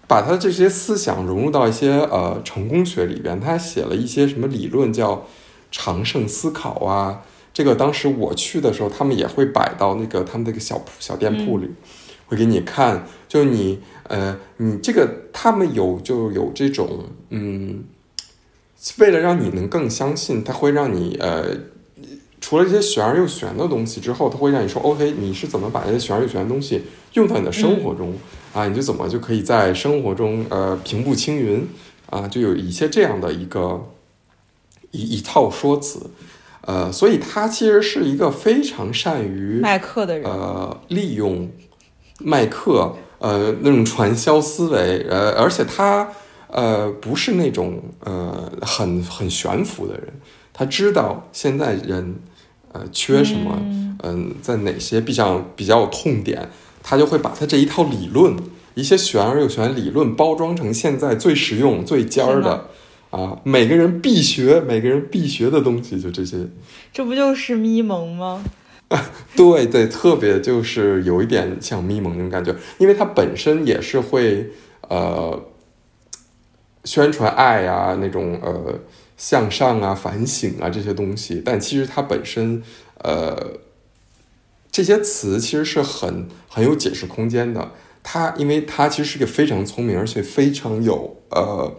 [0.07, 3.39] 把他的这些思想融入到一些呃成功学里边。
[3.39, 5.27] 他写了一些什么理论叫
[5.71, 7.21] 长胜思考啊。
[7.53, 11.69] 这个当时我去的时候，他们也会摆到那个他们那个小小店铺里，
[12.27, 13.05] 会给你看。
[13.27, 17.83] 就你呃，你这个他们有就有这种嗯。
[18.99, 21.43] 为了让你能更相信，他会让你呃，
[22.39, 28.13] 除了这些玄而又玄的东西之后，他会让你说，OK，你是怎么把这些玄而又玄的东西用到你的生活中
[28.57, 28.67] 啊？
[28.67, 31.67] 你就怎么就可以在生活中呃平步青云
[32.09, 32.27] 啊？
[32.27, 33.89] 就有一些这样的一个
[34.91, 36.09] 一一套说辞，
[36.61, 41.49] 呃，所以他其实是一个非常善于卖课的人，呃，利用
[42.19, 46.09] 卖课呃那种传销思维，呃，而且他。
[46.49, 50.07] 呃，不是那种呃很很悬浮的人，
[50.53, 52.15] 他知道现在人
[52.71, 53.59] 呃缺什么，
[54.01, 56.49] 嗯，在哪些比较比较有痛点，
[56.87, 58.37] 他就会把他这一套理论，
[58.75, 62.69] 一些玄而又玄理论包装成现在最实用、最尖儿的
[63.09, 66.47] 啊，每个人必学、每个人必学的东西，就这些。
[66.93, 68.41] 这不就是咪蒙吗？
[69.35, 74.51] 对对，特别就是有一点像咪蒙那种感觉，因为它本身也是会
[74.87, 75.43] 呃。
[76.85, 78.79] 宣传爱啊，那种呃
[79.17, 82.63] 向上啊、反省啊这些东西，但其实它本身
[83.03, 83.35] 呃
[84.77, 87.71] 这些词其实是很很有解释空间的。
[88.03, 91.75] 他因为他其实是个非常聪明而且非常有呃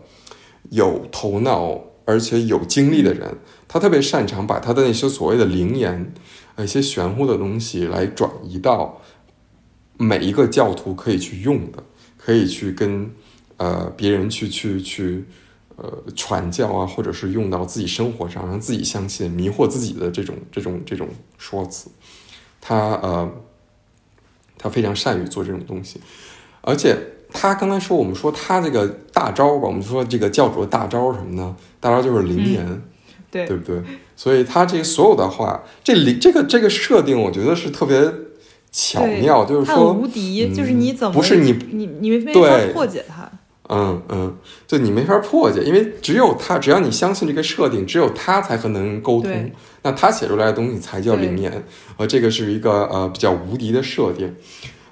[0.70, 6.12] 有头脑而且有精力的人，他特别擅长把他的那些所谓的灵言、
[6.58, 9.00] 一些玄乎的东西来转移到
[9.96, 11.84] 每一个教徒可以去用的，
[12.16, 13.08] 可以去跟。
[13.58, 15.24] 呃，别人去去去，
[15.74, 21.08] 呃，传教啊，或者是用到自己生活上，让自己相信，迷惑自己的这种这种这种
[21.38, 21.90] 说辞，
[22.60, 23.30] 他呃，
[24.58, 26.00] 他非常善于做这种东西，
[26.60, 26.96] 而且
[27.32, 31.56] 他刚才说我们说他这个大招吧，我们说这个教主的大招什么呢？
[31.80, 32.82] 大招就是灵言，
[33.30, 33.82] 对对不对？
[34.16, 37.98] 所以他这所有的话，这灵这个这个设定，我觉得是特别
[38.70, 42.40] 巧妙，就是说无敌，就是你怎么不是你你你没法
[42.74, 43.17] 破解它。
[43.68, 49.50] 嗯嗯，就你没法破解，因为只有他，只要你相信这个设定，只有他才和能沟通，
[49.82, 51.64] 那他写出来的东西才叫灵言，
[51.96, 54.34] 而这个是一个呃比较无敌的设定。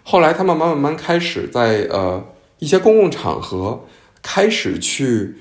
[0.03, 2.23] 后来他慢慢慢慢开始在呃
[2.59, 3.87] 一些公共场合
[4.23, 5.37] 开始去，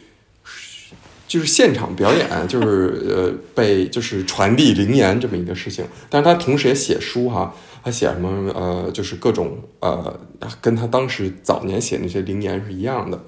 [1.27, 7.53] 就是现场表演， 就是呃被就是传递灵言这么一个事情，但是他同时也写书哈。
[7.85, 8.51] 他写什么？
[8.55, 10.19] 呃，就是各种呃，
[10.59, 13.19] 跟他当时早年写那些灵言是一样的。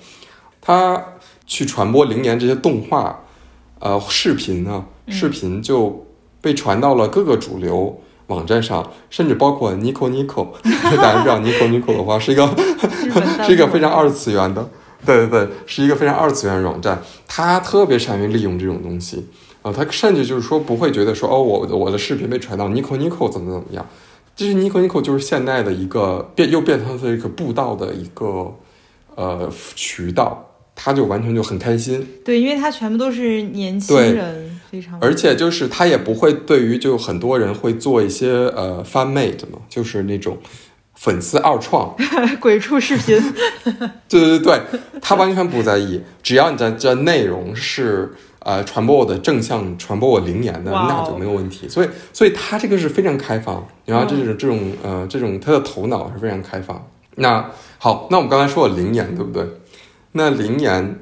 [0.59, 0.99] 他
[1.45, 3.23] 去传播灵言这些动画，
[3.77, 6.07] 呃，视频呢，视频就
[6.41, 10.47] 被传到了各个主流网站上，甚至包括 Nico Nico。
[10.97, 12.49] 大家知道 Nico Nico 的话，是一个
[13.45, 14.67] 是一个非常二次元的，
[15.05, 16.99] 对对对，是一个非常二次元的网站。
[17.27, 19.27] 他特别善于利用这种东西
[19.61, 23.85] 啊，他甚至就是说不会觉得说哦，我我的视频被传到 Nico Nico 怎么怎么样。
[24.37, 28.55] 其实尼可尼可就是现代的一个变又变成了一个步道的一个
[29.15, 30.45] 呃渠道，
[30.75, 32.07] 他就完全就很开心。
[32.23, 34.99] 对，因为他全部都是年轻人，非常。
[35.01, 40.37] 而且就是他也不会对于就很多人会做一些呃翻妹的嘛，就是那种
[40.93, 41.95] 粉丝二创
[42.39, 43.19] 鬼畜视频。
[44.07, 44.61] 对对对，
[45.01, 48.13] 他完全不在意，只要你在这内容是。
[48.47, 51.67] 呃，传播我的正向，传播我灵言的，那就没有问题。
[51.67, 56.87] 所以，所以他这个是非常开放，然后这种这种呃，这种他的头脑是非常开放。
[57.15, 59.45] 那好，那我们刚才说了灵言，对不对？
[60.13, 60.97] 那灵言，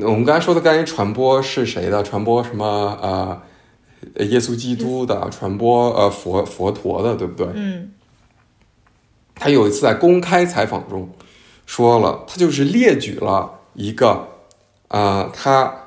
[0.00, 2.02] 我们刚才说的关于传播是谁的？
[2.02, 2.98] 传播什么？
[3.02, 7.46] 呃，耶稣基督的，传播呃佛佛陀的，对不对？
[7.52, 7.90] 嗯。
[9.34, 11.10] 他有一次在公开采访中
[11.66, 14.28] 说了，他就是列举了一个
[14.88, 15.82] 啊，他。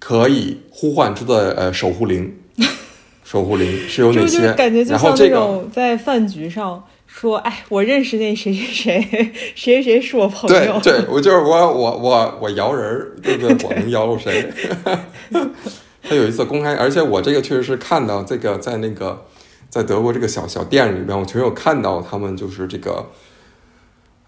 [0.00, 2.34] 可以呼唤出的呃守护灵，
[3.22, 4.52] 守护灵是有哪些？
[4.54, 10.80] 感觉就像这种在饭局上说，哎，我认识那谁谁谁，谁谁谁是我朋友。
[10.82, 13.68] 对对，我就是我我我我摇人儿，对不对？
[13.68, 14.50] 我能摇着谁？
[16.02, 19.26] 他有一次公开，而且我这个确实是看到这个在那个
[19.68, 23.10] 在德国这个小小店里边，我确实有看到他们就是这个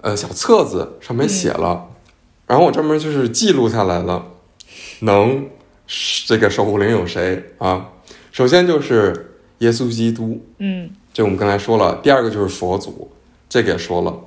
[0.03, 1.89] 呃小册子上面写了，
[2.47, 4.27] 然后我专门就是记录下来了，
[5.01, 5.47] 能
[6.27, 7.89] 这个守护灵有谁啊？
[8.31, 10.91] 首先就是耶稣基督，嗯。
[11.13, 13.11] 这我们刚才说了，第二个就是佛祖，
[13.47, 14.19] 这个也说了，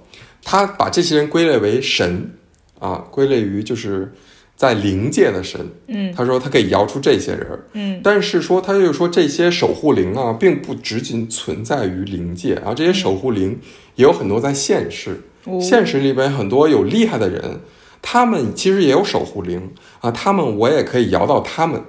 [0.44, 2.32] 他把这些人归类为神
[2.78, 4.14] 啊，归类于就是
[4.56, 5.60] 在灵界的神。
[5.88, 6.14] 嗯。
[6.16, 8.02] 他说他可以摇出这些人，嗯。
[8.04, 13.60] 但是说他又说这些守护灵啊，并不仅仅存在于灵界，啊这些守护灵
[13.96, 15.60] 也有很多在现世，哦。
[15.60, 17.62] 现实里边很多有厉害的人，
[18.08, 21.84] 他们其实也有守护灵啊，他们我也可以摇到他们。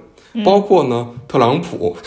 [0.45, 1.95] 包括呢，特朗普，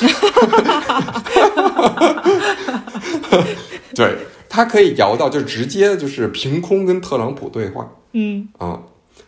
[3.95, 4.17] 对
[4.49, 7.89] 他可以摇到，就直接就是凭空跟特朗普对话。
[8.13, 8.49] 嗯。
[8.59, 8.81] 啊，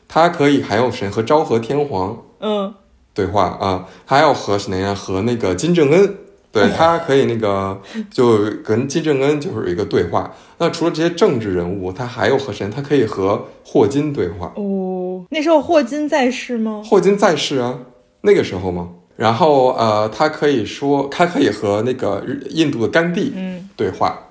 [0.08, 2.74] 他可以还有谁和昭和天皇嗯。
[3.14, 4.94] 对话啊，还要和谁呀？
[4.94, 6.16] 和那个金正恩，
[6.52, 10.32] 对 他可以那个就跟金正恩就是一个对话。
[10.58, 12.68] 那除了这些政治人物，他还有和谁？
[12.68, 14.52] 他可以和霍金对话。
[14.56, 16.82] 哦，那时候霍金在世吗？
[16.84, 17.78] 霍金在世啊，
[18.20, 18.90] 那个时候吗？
[19.16, 24.28] 然后呃，他可以说，他可以和那个印度的甘地嗯对话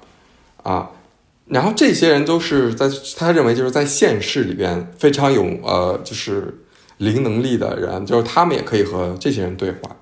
[0.63, 0.91] 啊。
[1.47, 6.63] 然后这些人都是在他认为就是在现世里边非常有呃就是
[6.97, 9.95] 灵能力的人，就是他们也可以和这些人对话。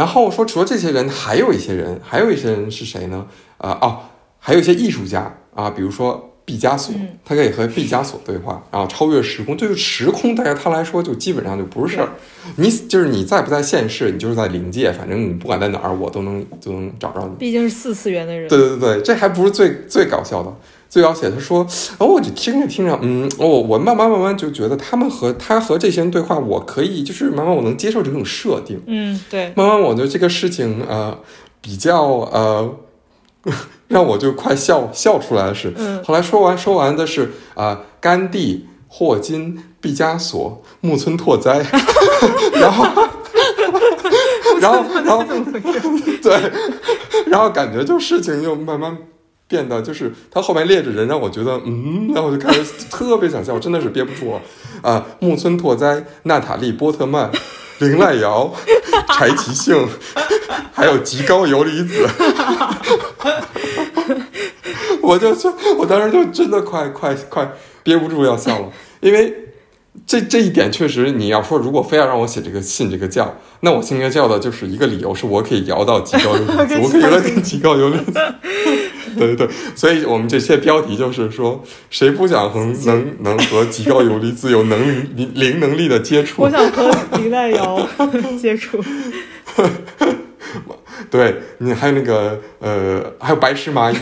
[0.00, 3.26] 然后说，除了这些人，还有一些人，还有一些人是谁呢？
[3.58, 3.98] 呃哦，
[4.38, 9.54] 还有一些艺术家啊，比如说毕加索，嗯他可以和毕加索对话，然后超越时空。
[9.58, 12.08] 对于时空，对于他来说就基本上就不是事儿。
[12.56, 17.34] 你就是你在不在现世，你就是在灵界，反正你不管在哪儿，我都能都能找着你。
[17.38, 18.48] 毕竟是四次元的人。
[18.48, 20.50] 对对对对，这还不是最最搞笑的，
[20.90, 21.66] 最搞笑的他说，
[21.98, 31.16] 哦，我就听着听着，嗯，我、我慢慢慢慢就觉得他们和他和这些人对话，我可以就是慢慢我能接受这种设定，嗯，对，慢慢我觉得这个事情呃
[31.60, 32.76] 比较呃
[33.88, 36.02] 让我就快笑笑出来的是，嗯。
[36.04, 37.22] 后来说完说完的是
[37.54, 41.64] 啊、呃甘地、霍金、毕加索、木村拓哉，
[42.54, 42.84] 然后
[44.60, 45.24] 然后然后
[46.22, 46.50] 对，
[47.26, 48.96] 然后感觉就事情又慢慢
[49.50, 54.40] 变得就是他后面列着人让我觉得嗯， 然后我就开始特别想笑，我真的是憋不住了
[54.80, 57.28] 啊、木村拓哉、娜塔莉波特曼、
[57.80, 58.54] 林濑遥、
[59.12, 59.88] 柴崎幸，
[60.72, 62.08] 还有极高游离子，
[65.02, 65.36] 我就
[65.76, 67.50] 我当时就真的快快快
[67.82, 69.49] 憋不住要笑了，因为。
[70.06, 78.12] 这这一点确实，你要说如果非要让我写这个信这个教，那我信这个教的就是一个理由，是我可以摇到极高游离子， 我可以摇到极高游离子。
[79.18, 84.80] 对对对，所以我们这些标题就是说，谁不想和能能和极高游离子有能
[85.16, 86.48] 灵灵能力的接触我？
[86.50, 87.84] 想和林黛瑶
[88.40, 88.82] 接触。
[91.10, 93.96] 对你还有那个呃，还有白石麻衣，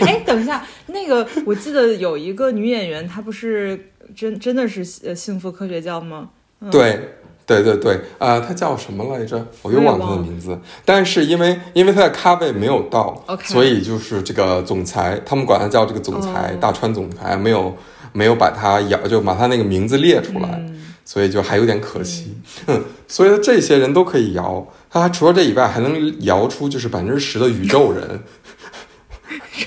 [0.00, 6.30] 哎，等一下，那个我记得有一个女演员，她不是真真的是呃幸福科学教吗？
[6.70, 7.14] 对。
[7.48, 9.42] 对对对，啊、他叫什么来着？
[9.62, 10.58] 我又忘了他的名字。
[10.84, 17.74] 但是因为因为他的咖位没有到所以就是这个总裁，他们管他叫这个总裁，哦大川总裁，没有
[18.12, 20.50] 没有把他摇，就把他那个名字列出来。
[20.58, 20.74] 嗯
[21.06, 22.36] 所以就还有点可惜。
[22.66, 28.22] 嗯，所以这些人都可以摇，他还除了这以外，还能摇出就是百分之十的宇宙人。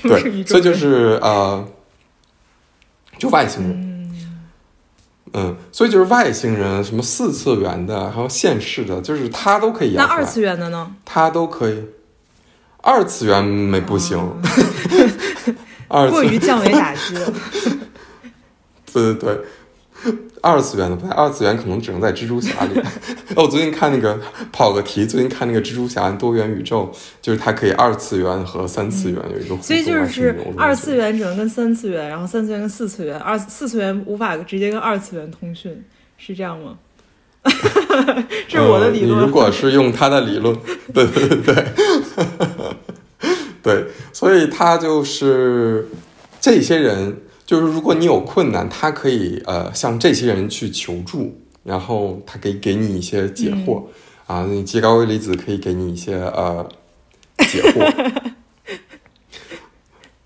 [0.04, 1.66] 对，所以就是呃，
[3.18, 3.72] 就外星人。
[3.72, 3.91] 嗯，
[5.70, 10.02] 所以就是外星人，什么四次元的，还有现世的，就是他都可以摇。
[10.04, 10.94] 那二次元的呢？
[11.04, 11.82] 他都可以。
[12.84, 14.18] 二次元没不行，
[15.88, 17.32] 二次过于降维打击了。
[18.92, 19.40] 对 对对，
[20.42, 22.80] 二次元的不太，二次元可能只能在蜘蛛侠里。
[23.36, 24.18] 我最近看那个
[24.50, 35.84] 跑个题，最近看那个蜘蛛侠多元宇宙，就是它可以二次元和三次元有一个所以就是二次元只能跟三次元，然后三次元跟四次元，二四次元无法直接跟二次元通讯，
[36.18, 36.76] 是这样吗？
[38.48, 39.28] 这是我的理呃你如。
[39.28, 40.56] 果是用他的理论，
[40.94, 41.64] 对对对对，
[43.62, 45.88] 对，所以他就是
[46.40, 47.16] 这些人，
[47.52, 53.82] 就是如果你有困难，他可以呃向这些人去求助，然后他可以给你一些解惑、
[54.26, 56.66] 啊，那极高微粒子可以给你一些呃
[57.36, 58.22] 解惑。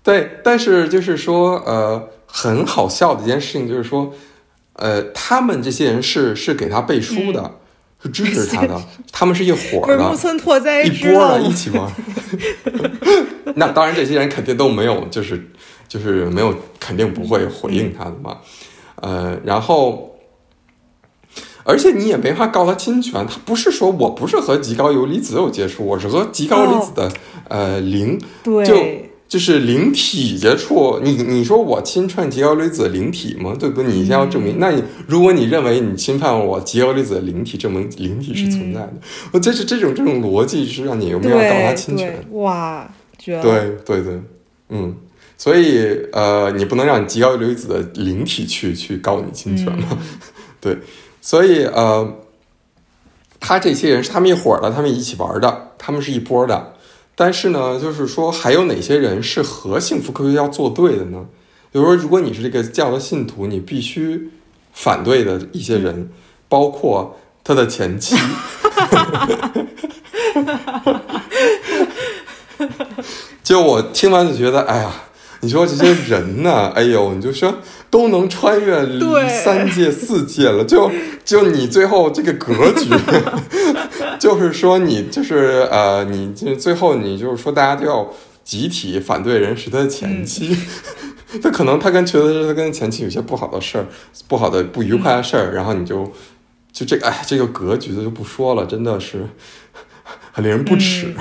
[0.01, 4.13] 对，但是就是说，呃，很好笑的一件事情就是说，
[4.71, 7.55] 呃，他们这些人是是给他背书的，
[8.01, 11.91] 是支持他的， 他们是一伙的，村拓哉一波的一起玩。
[13.55, 15.51] 那当然，这些人肯定都没有，就是
[15.87, 18.37] 就是没有，肯定不会回应他的嘛。
[18.95, 20.13] 呃，然后。
[21.69, 27.11] 而且你也没法告他侵权，他不是说我不是和极高游离子有接触，我是和极高离子的、
[27.49, 33.53] 呃零就对，就是灵体接触，你你说我侵犯极高离子的灵体吗？
[33.59, 33.91] 对不对？
[33.91, 34.59] 你先要证明。
[34.59, 38.93] 那你如果你认为你侵犯我极高离子的灵体，证明灵体是存在的，
[39.33, 42.25] 我这是这种这种逻辑是让你有没有告他侵权？
[42.31, 43.41] 哇，绝了！
[43.43, 44.21] 对对对，
[44.69, 44.95] 嗯，
[45.37, 49.87] 所以呃，你不能让你极高离子的灵体去去告你侵权嘛？
[49.91, 49.97] 嗯
[50.59, 50.77] 对，
[51.21, 52.11] 所以呃，
[53.39, 56.73] 他这些人是他们一伙儿的，他们一起玩的，他们是一波的。
[57.15, 61.25] 但是呢，就是说还有哪些人是和幸福科学要作对的呢？
[61.71, 64.31] 比如说，如果你是这个教的信徒，你必须
[64.73, 66.09] 反对的一些人，
[66.49, 68.15] 包括他的前妻。
[73.43, 74.91] 就我听完就觉得，哎呀，
[75.41, 77.53] 你说这些人呢， 哎呦，你就说
[77.89, 80.91] 都能穿越对三界四界了，就
[81.23, 82.89] 就你最后这个格局，
[84.19, 88.07] 就是说你就是呃，你就最后你就是说大家都要
[88.43, 90.57] 集体反对人是他的前妻。
[91.43, 93.85] 他可能他跟觉得是他跟前妻有些不好的事儿，
[94.29, 96.09] 不好的不愉快的事儿，然后你就
[96.71, 99.27] 就这个哎，这个格局的就不说了，真的是
[100.31, 101.13] 很令人不齿。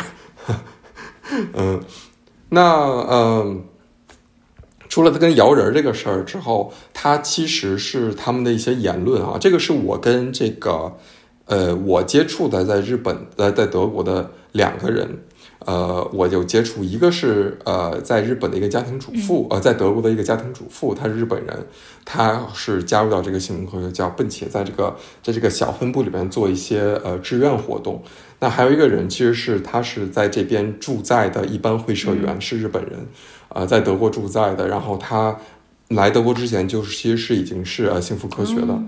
[1.54, 1.82] 嗯，
[2.50, 2.62] 那
[3.10, 3.64] 嗯，
[4.96, 10.90] 除了他跟摇人这个事儿之后，他其实是他们的一些言论啊，这个是我跟这个
[11.44, 15.06] 呃我接触的在日本呃在德国的两个人。
[15.66, 21.66] 呃，我有接触，一个是呃，在日本的一个家庭主妇，呃，在德国的一个家庭主妇，她是日本人，
[22.04, 28.00] 她是加入到这个新闻科学教，并且在这个在这个小分部里面做一些呃志愿活动。
[28.38, 33.06] 那还有一个人，其实是他是在这边驻在的一般会社员，是日本人，
[33.48, 34.68] 呃，在德国驻在的。
[34.68, 35.36] 然后他
[35.88, 38.80] 来德国之前，就是其实是已经是呃幸福科学的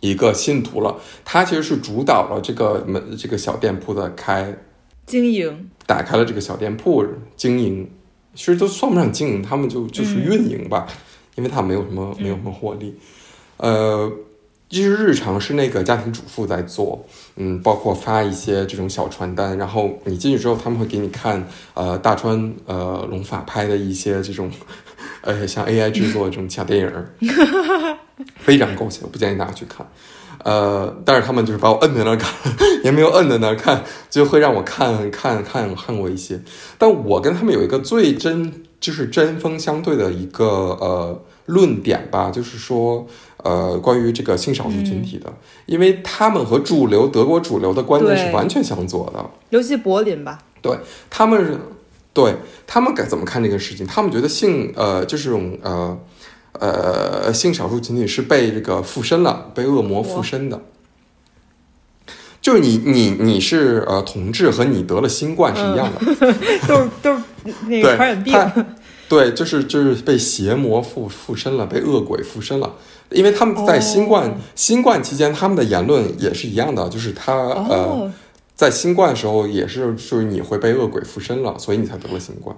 [0.00, 0.96] 一个信徒了。
[1.24, 4.56] 他其实是主导了这个门这个小店铺的开。
[5.06, 7.04] 经营，打开了这个小店铺
[7.36, 7.88] 经营，
[8.34, 10.86] 其实都算不上经营，他们就就是运营吧，
[11.36, 12.98] 因为他没有什么没有什么获利。
[13.58, 14.10] 呃，
[14.68, 17.04] 其实日常是那个家庭主妇在做，
[17.36, 24.50] 嗯，包括发一些这种小传单，然后你进去之后，他们会给你看呃大川呃龙法拍的一些这种
[25.22, 27.08] 呃像 AI 制作的这种小电影儿，
[28.38, 29.86] 非常狗血，我不建议大家去看。
[30.44, 32.32] 呃，但是他们就是把我摁在那儿看，
[32.84, 36.40] 也没有摁在那儿看，就会让我看看看看过一些。
[36.78, 40.44] 但我跟他们有一个最针，就是针锋相对的一个
[40.80, 43.06] 呃论点吧，就是说
[43.38, 45.32] 呃关于这个性少数群体的，
[45.66, 49.24] 因为他们和主流德国主流的观念是完全相左的。
[49.50, 50.78] 尤其柏林吧，对
[51.08, 51.58] 他们是，
[52.12, 52.36] 对
[52.66, 53.86] 他们该怎么看这个事情？
[53.86, 55.98] 他们觉得性呃就是这种呃
[56.58, 60.60] 呃性少数群体是被这个附身了，被恶魔附身的。
[62.40, 66.32] 就是你你你是呃同志和你得了新冠是一样的，
[66.68, 67.22] 都是都是
[67.66, 68.34] 那个传染病。
[69.08, 72.74] 他对，就是就是被邪魔附附身了，被恶鬼附身了。
[73.10, 78.12] 因为他们在新冠、哦新冠期间，他们的言论也是一样的，就是他、呃哦，
[78.56, 82.56] 在新冠的时候也是，就是你会被恶鬼附身了，所以你才得了新冠。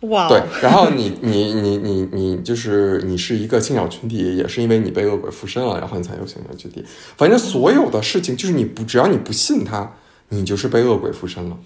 [0.00, 6.84] 哇，对，然后你你你你你就是你是一个性少群体，也是因为你被恶鬼附身了，然后你才有性少群体。
[7.16, 9.90] 反正所有的事情就是你不只要你不信他，
[10.28, 11.56] 你就是被恶鬼附身了。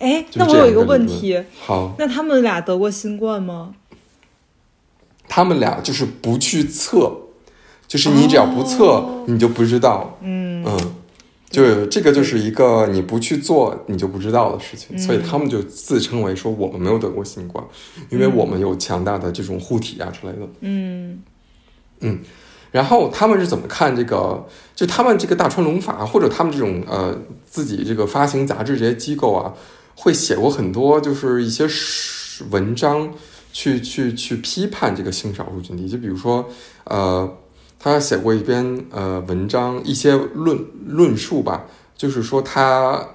[0.00, 3.74] 哎，那我有一个问题，好，那他们俩得过新冠吗？
[5.28, 7.12] 他们俩就是不去测，
[7.86, 10.18] 就是你只要不测，哦你就不知道。
[10.22, 10.94] 嗯嗯，
[11.50, 17.62] 就这个就是一个你不去做你就不知道的事情，所以他们就自称为说我们没有得过新冠，
[18.08, 20.48] 因为我们有强大的这种护体啊之类的。
[20.62, 21.22] 嗯
[22.00, 22.18] 嗯
[22.72, 24.46] 然后他们是怎么看这个？
[24.74, 29.52] 就他们这个大川龙法，或者他们这种呃自己这个发行杂志这些机构啊，
[30.00, 31.68] 会写过很多就是一些
[32.48, 33.12] 文章
[33.52, 35.86] 去去去批判这个性少数群体。
[35.86, 36.48] 就比如说
[36.84, 37.36] 呃，
[37.78, 43.06] 他写过一篇呃文章，一些论论述吧，就是说他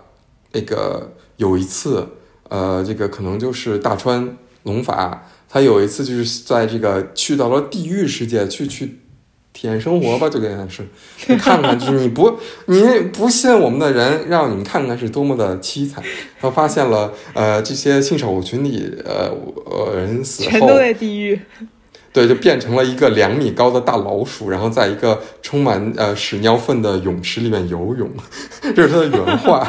[0.51, 2.07] 那个有一次
[2.49, 8.99] 呃，这个可能就是大川龙法，他有一次就是在这个去到了地狱世界去去。
[9.56, 10.86] 体验生活吧，这个也是，
[11.28, 12.84] 你 看看，就是你不你
[13.14, 16.03] 不信我们的人，让你们看看是多么的凄惨。
[16.41, 19.32] 他发现了，呃，这些性少数群体，呃
[19.66, 21.39] 呃人死后全都，在地狱。
[22.12, 28.10] 对，就变成了一个两米高的大老鼠，然后在一个充满呃屎尿粪的泳池里面游泳，
[28.76, 29.68] 这是他的原话。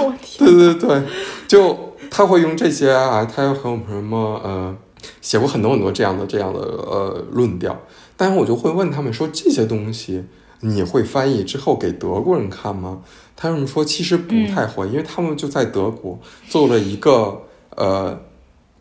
[0.00, 1.02] 我天，对对对，
[1.46, 4.74] 就他会用这些啊，他又和我们什么呃，
[5.20, 7.78] 写过很多很多这样的这样的呃论调。
[8.18, 10.24] 但是我就会问他们说，这些东西
[10.60, 12.98] 你会翻译之后给德国人看吗？
[13.34, 17.40] 他们说其实不太会，因为他们就在德国做了一个
[17.76, 18.20] 呃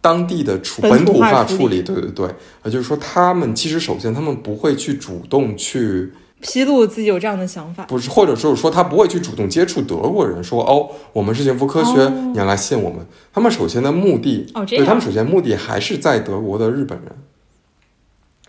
[0.01, 1.81] 当地的处本土化处理。
[1.83, 2.27] 对对对，
[2.65, 6.11] 也就是说，他们其实首先他们不会去主动去。
[6.39, 13.03] 披露自己有这样的想法，不是，或者就是说他不会去主动接触德国人，说哦，我们是幸福科学，你要来信我们。
[13.33, 17.11] 他们首先的目的，哦，对他们首先目的还是在德国的日本人。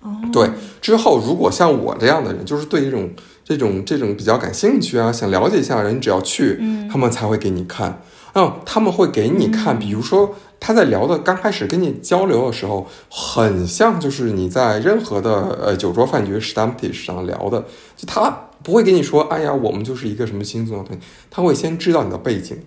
[0.03, 3.11] 哦，对，之后如果像我这样的人，就是对这种
[3.44, 8.03] 这种这种比较感兴趣啊，想了解一下人，只要去，他们才会给你看。
[8.34, 10.34] 嗯，他们会给你看，比如说。
[10.61, 17.61] 他在聊的刚开始跟你交流的时候，很像就是你在任何的呃酒桌饭局 stamptish 上聊的，
[17.96, 18.28] 就他
[18.64, 20.90] 不会跟你说，哎呀，我们就是一个什么星座的，
[21.30, 22.59] 他会先知道你的背景，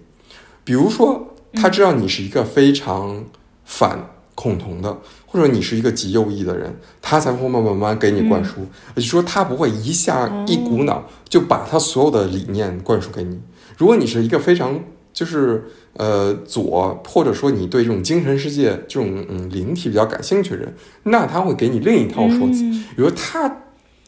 [0.63, 3.25] 比如说他知道你是一个非常
[3.65, 3.99] 反
[4.35, 8.61] 恐同的，或者你是一个极右翼的人，他才会慢慢慢慢给你灌输，
[8.95, 13.39] 也就是说他不会一下一股脑就把他所有的理念灌输给你。
[13.77, 14.79] 如果你是一个非常
[15.13, 15.65] 就是。
[15.95, 20.73] 呃，左或者说你对这种精神世界、这种嗯灵体比较感兴趣的人，
[21.03, 22.63] 那他会给你另一套说辞。
[22.95, 23.57] 比如他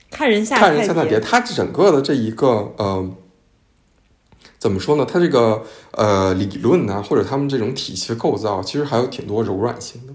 [0.09, 3.05] 看人下看人下菜碟，他整个的这一个呃，
[4.63, 5.05] 怎么说呢？
[5.05, 5.61] 他这个
[5.91, 10.13] 呃理论呢，或者他们这种体系构造，其实还有挺多柔软性的。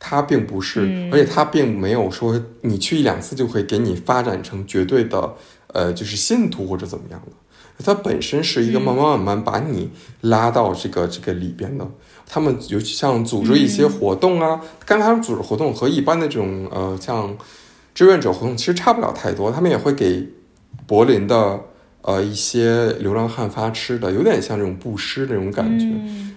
[0.00, 5.36] 它并不是，而且它并没有说你去一两次就会给你发展成绝对的
[5.68, 7.84] 呃，就是信徒或者怎么样的。
[7.84, 9.88] 它本身是一个慢慢慢慢把你
[10.22, 11.88] 拉到这个这个里边的。
[12.26, 17.38] 他们尤其像组织一些活动啊，刚才他们组织活动和一般的这种呃像
[17.94, 19.52] 志愿者活动其实差不了太多。
[19.52, 20.28] 他们也会给
[20.84, 21.60] 柏林的
[22.04, 25.86] 呃一些流浪汉发吃的，有点像这种布施这种感觉，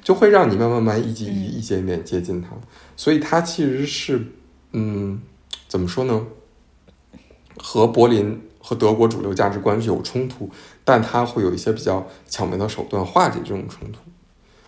[0.03, 2.49] 就会让你慢慢慢一级一一点点接近他。
[2.95, 4.21] 所以他其实是
[4.71, 5.21] 嗯
[5.67, 6.25] 怎么说呢？
[7.57, 8.41] 和柏林。
[8.59, 10.49] 和德国主流价值观是有冲突，
[10.83, 13.99] 但他会有一些比较巧妙的手段化解这种冲突。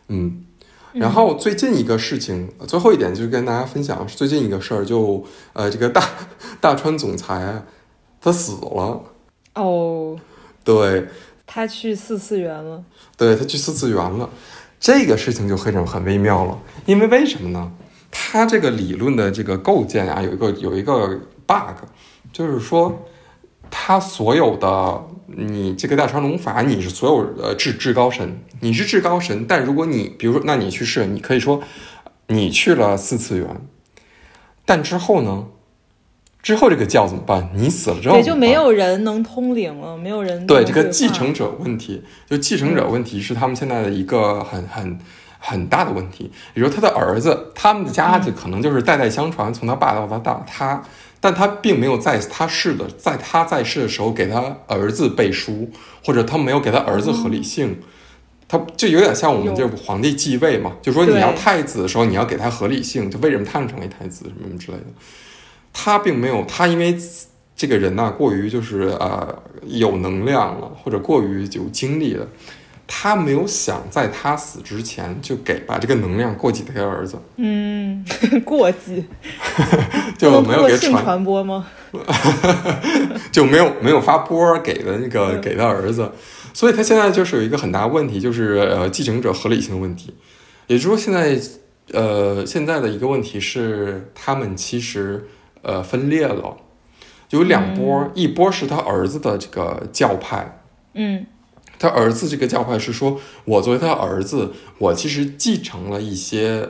[0.07, 0.45] 嗯，
[0.93, 6.01] 然后最近一个事情，最后一点就是跟大家分享，是最近一个事儿，就呃，这个大
[6.61, 7.61] 大川总裁
[8.21, 9.03] 他死了。
[9.55, 10.17] 哦，
[10.69, 11.07] 对，
[11.45, 12.83] 他去四次元了。
[13.17, 14.29] 对他去四次元了，
[14.79, 17.71] 这个事情就非常很微妙了，因为为什么呢？
[18.11, 21.85] 他这个理论的这个构建啊，有一个有一个 bug，
[22.31, 23.05] 就是说。
[23.71, 29.45] 他所有的你这个大川龙法，你是所有呃至至高神，你是至高神。
[29.47, 31.61] 但如果你比如说，那你去试，你可以说
[32.29, 33.61] 你去了四次元，
[34.65, 35.45] 但之后呢？
[36.41, 37.49] 之后这个教怎么办？
[37.53, 44.97] 你死了之后，对，就没有人能通灵了，没有人对这个继承者问题，就继承者问题是他们现在的一个很很
[45.37, 46.31] 很大的问题。
[46.53, 50.81] 比如他的儿子，他们的家就可能就是代代相传，从他爸到他大他。
[51.21, 55.69] 但他并没有在他世的，在他在世的时候给他儿子背书，
[56.01, 57.77] 或者他没有给他儿子合理性，
[58.47, 64.85] 他就有点像我们这皇帝继位嘛，就说你要太子的时候，你要给他合理性，就为什么他能成为太子什么什么之类的。
[65.81, 66.97] 他并没有，他因为
[67.55, 72.27] 这个人呢过于就是呃有能量了，或者过于有精力了。
[72.91, 77.19] 他没有想在他死之前就给把这个能量过继给他儿子。
[77.37, 78.03] 嗯，
[78.43, 79.05] 过继
[80.17, 81.67] 就没有给传传播吗？
[83.31, 86.11] 就没有没有发波给的那个给他儿子，
[86.51, 90.13] 所以他现在就是有一个很大问题，就是呃继承者合理性的问题。
[90.65, 91.39] 也就是说，现在
[91.93, 95.27] 呃现在的一个问题是，他们其实
[95.61, 96.57] 呃分裂了，
[97.29, 100.61] 有两波，一波是他儿子的这个教派，
[100.93, 101.25] 嗯。
[101.81, 106.61] 他儿子这个教派是说，我作为他儿子，我其实继承了一些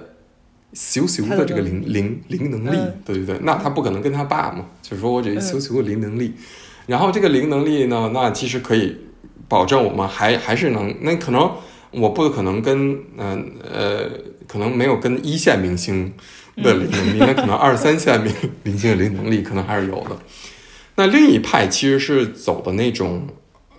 [0.76, 6.34] 咻咻的这个灵灵灵能力，对对对，那他不可能跟他爸嘛，就是说我这咻咻的灵能力，
[6.86, 8.96] 然后这个灵能力呢，那其实可以
[9.48, 11.52] 保证我们还还是能，那可能
[11.90, 14.12] 我不可能跟嗯呃，
[14.48, 16.14] 可能没有跟一线明星
[16.62, 18.34] 的灵能力，那可能二三线明
[18.64, 20.18] 明星的灵能力可能还是有的。
[20.96, 23.28] 那另一派其实是走的那种。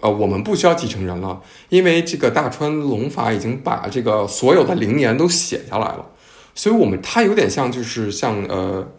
[0.02, 6.06] 呃，我们不需要继承人了，因为这个大川龙法已经把这个所有的灵言都写下来了，
[6.54, 8.90] 所以我们他有点像，就是像呃，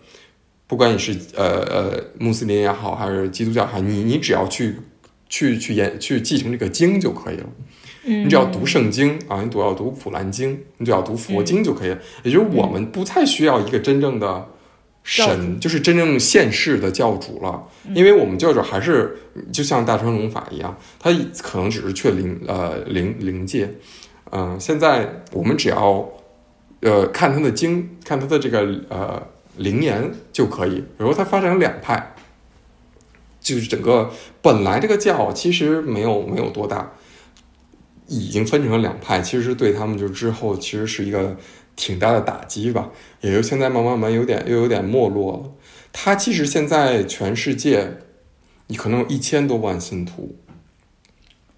[0.67, 4.75] 不管你是呃呃穆斯林也好，还是基督教也好，你你只要去
[5.27, 7.47] 去去研去继承这个经就可以了，
[8.03, 14.47] 你只要读圣经啊，你只要读普兰经，你只要读佛经就可以了，也就是我们不太需要一个真正的。
[15.03, 17.67] 神，就是真正现世的教主了。
[17.95, 19.17] 因为我们教主还是
[19.51, 23.67] 就像大乘龙法一样，他可能只是去灵呃灵灵界。
[24.31, 26.07] 嗯，现在我们只要
[26.81, 29.19] 呃看他的经，看他的这个呃
[29.57, 30.75] 灵言就可以。
[30.75, 32.13] 比如他发展两派，
[33.39, 36.91] 就是整个本来这个教其实没有没有多大，
[38.11, 41.37] 已经分成了两派，其实是对他们就之后其实是一个
[41.75, 42.89] 挺大的打击吧。
[43.21, 45.51] 也就现在慢慢慢有点又有点没落了。
[45.93, 47.99] 他其实现在全世界，
[48.67, 50.35] 你可能有一千多万信徒，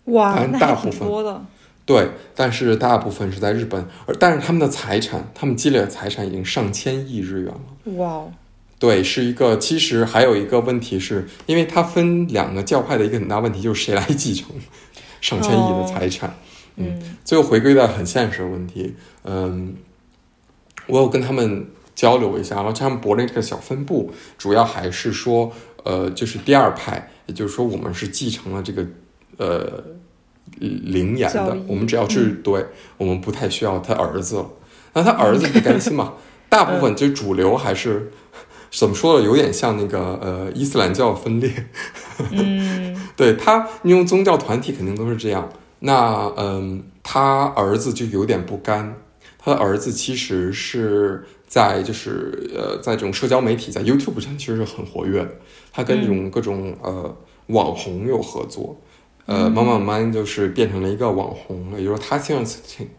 [0.05, 1.45] 哇，那大部分多的。
[1.85, 7.93] 对，但是大部分是在日本，而但是他们的财产，他们积累的财产已经上千亿日元了。
[7.97, 8.23] 哇，
[8.79, 9.57] 对，是一个。
[9.57, 14.49] 其实还有一个问题是，因为它分两个教派的一个很大问题就是谁来继承
[15.23, 16.35] 上千亿的财产。
[16.75, 18.93] 嗯，最后回归到很现实的问题。
[19.23, 19.73] 嗯，
[20.87, 21.65] 我有跟他们
[21.95, 25.51] 交流一下，然后他们柏林这个小分部主要还是说，
[25.83, 28.85] 呃，就是第二派，也就是说我们是继承了这个，
[29.37, 29.83] 呃。
[30.59, 32.63] 灵言的，我们只要去对，
[32.97, 34.45] 我们不太需要他儿子了。
[34.93, 36.13] 那他儿子不甘心嘛？
[36.47, 38.11] 大部分就主流还是
[38.75, 39.25] 怎么说呢？
[39.25, 41.51] 有点像那个呃伊斯兰教分裂。
[42.31, 45.47] 嗯， 对他，你用宗教团体肯定都是这样。
[45.79, 48.95] 那嗯，他儿子就有点不甘。
[49.37, 55.31] 他的儿子其实是在就是呃在这种社交媒体，在 YouTube 上其实是很活跃的。
[55.71, 57.15] 他跟这种各种呃
[57.47, 58.79] 网红有合作。
[59.25, 62.45] 呃，慢慢慢就是变成了一个网红了，也就是说，他希望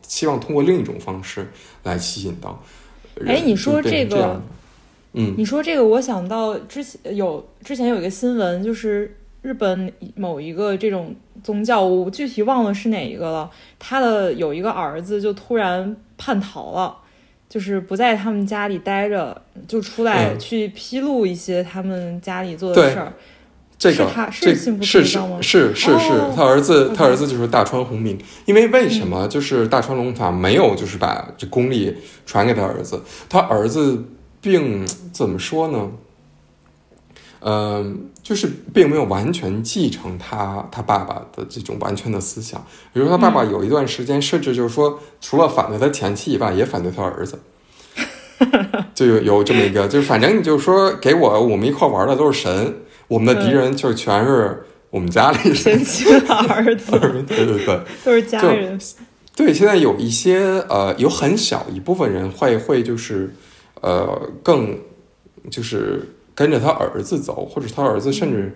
[0.06, 1.46] 希望通过另一种方式
[1.82, 2.62] 来吸引到。
[3.26, 4.40] 哎，你说这个，
[5.14, 13.50] 嗯，你说这个，我想到之前有之前有一个新闻，就是日本某一个这种宗教，我具体忘了是哪一个了。
[13.78, 16.96] 他的有一个儿子就突然叛逃了，
[17.48, 23.12] 就是不在他们家里待着，就出来去披露一些他们家里做的事儿。
[23.76, 24.08] 这个
[24.40, 25.04] 这是是
[25.42, 28.16] 是是是，他儿子他儿子就是大川弘明。
[28.46, 31.94] 因为为什么就是大川龙法没有就是把这功力
[32.24, 33.02] 传给他儿子？
[33.28, 34.02] 他儿子
[34.44, 35.90] 并怎么说呢？
[37.40, 42.64] 嗯，就是并没有完全继承他他爸爸的这种完全的思想。
[42.92, 47.40] 比如说他爸爸有一段时间，甚至就是说，除了反对他前妻以外，也反对他儿子。
[48.94, 52.74] 就有有这么一个，就是反正你就是说，给我我们一块玩的都是神。
[53.08, 56.92] 我们的敌人就全是我们家里人，神奇的儿子，
[57.28, 58.80] 对对对，都是家人。
[59.36, 63.34] 对，现在有一些呃，有很小一部分人会会就是
[63.84, 64.78] 呃，更
[65.50, 68.50] 就是跟着他儿子走，或者他儿子甚至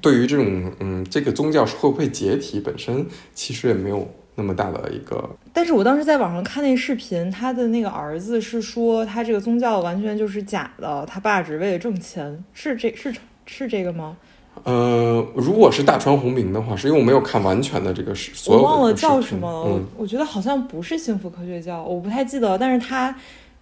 [0.00, 5.30] 对于这种嗯，这个宗教会不会解体，本身其实也没有那么大的一个。
[5.52, 13.14] 但是我当时在网上看那视频，他的那个儿子是说，他这个宗教完全就是假的，他爸只为了挣钱，是这是。
[13.52, 14.16] 是这个吗？
[14.62, 19.60] 呃，如果是大川弘明的话，是因为我没有看完全的这个是，我忘了叫什么了。
[19.62, 22.56] 我我觉得好像不是幸福科学教，我不太记得。
[22.56, 23.12] 但是他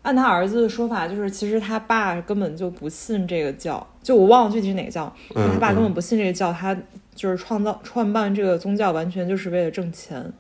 [0.03, 5.13] 按他儿子的说法，就是其实他爸根本就不信这个教，就我忘了具体是哪个教。
[5.35, 6.77] 他爸根本不信这个教，他
[7.15, 10.33] 就是创造创办这个宗教，完全就是为了挣钱。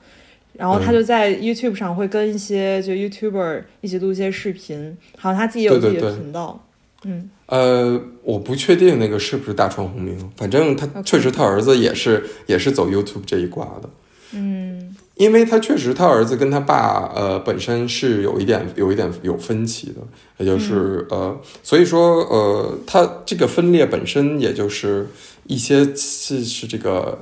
[0.54, 6.64] 然后他就在 YouTube 上会跟一些就 YouTuber 一起录一些视频，好像他自己有自己的频道。
[7.04, 13.88] 嗯，呃，我不确定那个是不是大川弘明，反正他确实他儿子也是也是走 YouTube 这一挂的。
[14.32, 20.00] 嗯，因为他确实他儿子跟他爸呃本身是有一点有一点有分歧的，
[20.38, 25.06] 也就是呃，所以说呃，他这个分裂本身也就是
[25.44, 27.18] 一些是是这个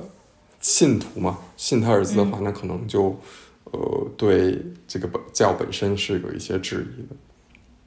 [0.61, 3.19] 信徒嘛，信他儿子的话，那可能就
[3.65, 7.15] 呃对这个本教本身是有一些质疑的。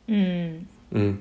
[0.08, 1.18] 嗯嗯。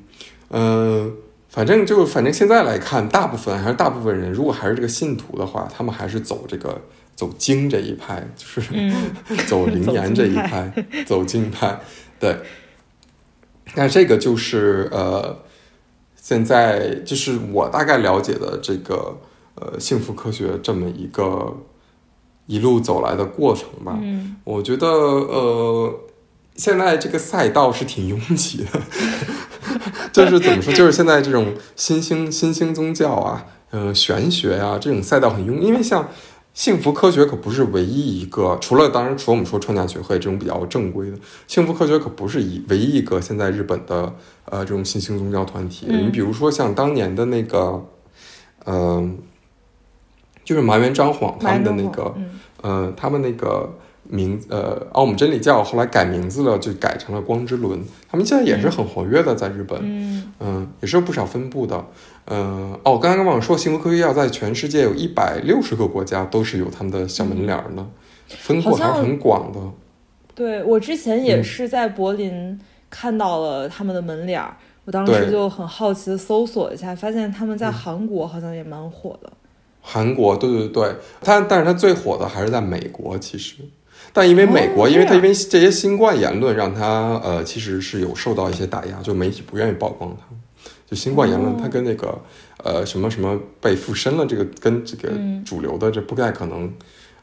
[0.51, 1.13] 嗯，
[1.47, 6.81] 反正就反正现在来看，大部分还是大部分人，如果还是这个信徒的话，他们还是走这个
[7.19, 8.61] 走经这一派，就是
[9.45, 10.71] 走灵言这一派，
[11.05, 11.77] 走经派。
[12.17, 12.37] 对，
[13.75, 15.37] 那这个就是呃，
[16.15, 19.17] 现在就是我大概了解的这个
[19.55, 21.57] 呃幸福科学这么一个
[22.45, 23.99] 一路走来的过程吧。
[24.01, 25.93] 嗯，我觉得呃，
[26.55, 28.79] 现在这个赛道是挺拥挤的。
[30.13, 30.73] 就是怎么说？
[30.73, 36.09] 就是现在这种新兴新兴宗教啊，呃，玄学啊，这种赛道很拥，因为像
[36.59, 45.85] 幸福科学可不是唯一一个，除了当然除了我们说创价学会这种比较正规的，幸福科学可不是一唯一一个现在日本的呃这种新兴宗教团体。
[45.89, 47.81] 你比如说像当年的那个，
[48.65, 49.19] 嗯，
[50.43, 52.13] 就是麻原彰晃他们的那个，
[52.61, 57.81] 呃，他们那个名呃奥姆真理教后来改名字了，就改成了光之轮。
[58.11, 61.85] 他们现在也是很活跃的，在日本，嗯嗯，也是有不少分布的。
[62.29, 67.85] 嗯，哦，刚刚忘了说，幸福科学药在全世界有一百六十个国家都是有他们的小门脸儿的，
[68.27, 69.59] 分布还是很广的。
[70.35, 72.59] 对我之前嗯也是在柏林
[72.89, 74.55] 看到了他们的门脸儿，
[74.85, 79.31] 我当时就很好奇的搜索一下，发现他们在韩国好像也蛮火的。
[79.81, 83.55] 韩国，对对对，它但是它最火的还是在美国，其实，
[84.13, 90.35] 但因为美国，哦因为他因为这些新冠言论，让他呃其实是有受到一些打压，就媒体不愿意曝光它。
[90.89, 92.19] 就新冠言论，哦它跟那个
[92.63, 96.73] 呃什么什么被附身了，这个跟这个嗯主流的这不太可能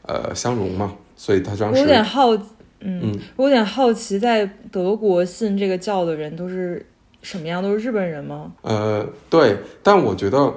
[0.03, 2.33] 呃相容嘛，所以他当我有点好，
[2.79, 6.85] 嗯，嗯我有点好奇，在德国信这个教的人都是
[7.21, 7.61] 什么样？
[7.61, 8.53] 都是日本人吗？
[8.61, 10.53] 呃对，但我觉得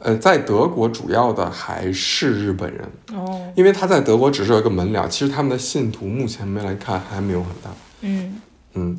[0.00, 2.82] 呃在德国主要的还是日本人，
[3.14, 7.70] 哦，因为他在德国只是有一个门脸，其实他们的信徒目前没来看还没有很大。
[7.70, 7.74] 嗯
[8.06, 8.40] 嗯，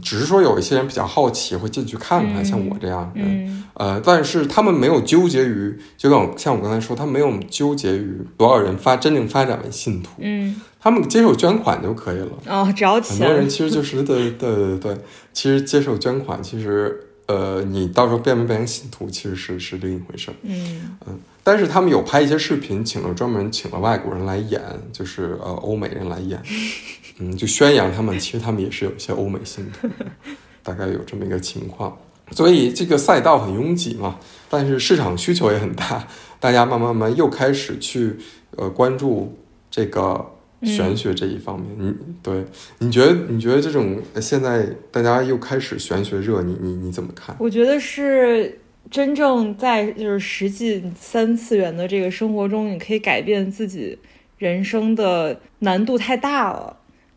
[0.05, 12.29] 只是说有一些人比较好奇，会进去看看，嗯像我这样的人，嗯呃，但是他们没有纠结于，就跟我像我刚才说，他没有纠结于多少人发真正发展为信徒，嗯，他们接受捐款就可以了。
[12.45, 14.97] 哦，只要很多人，其实就是对对对对，
[15.33, 16.95] 其实接受捐款，其实
[17.25, 20.35] 呃，你到时候变没变成信徒，其实是是另一回事儿。
[20.43, 24.61] 嗯嗯，但是他们有拍一些视频，请了专门请了外国人来演，
[24.93, 26.39] 就是呃欧美人来演，
[27.19, 29.87] 嗯，就宣扬他们其实他们也是有一些欧美信徒，
[30.61, 31.97] 大概有这么一个情况。
[32.31, 36.07] 所以这个赛道很拥挤嘛，但是市场需求也很大，
[36.39, 38.15] 大家慢慢慢慢又开始去
[38.55, 39.37] 呃关注
[39.69, 40.25] 这个
[40.63, 41.69] 玄学这一方面。
[41.77, 41.93] 你
[42.23, 42.43] 对
[42.79, 47.35] 你觉得你觉得这种呃现在大家又开始玄学热，你你你怎么看？
[47.37, 48.59] 我觉得是
[48.89, 53.95] 真正在就是实际三次元的这个生活中，你可以改变自己
[54.39, 56.75] 人生的难度太大了。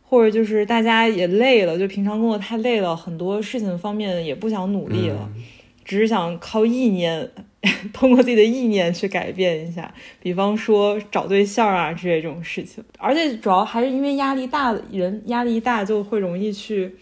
[0.09, 5.43] 或者就是大家也累了，就平常工作太累了，很多事情方面也不想努力了，嗯
[5.85, 7.31] 只是想靠意念，
[7.95, 9.93] 通过自己的意念去改变一下。
[10.23, 16.95] 比方说找对象啊之类这种事情，而且主要还是因为压力大，人压力大就会容易去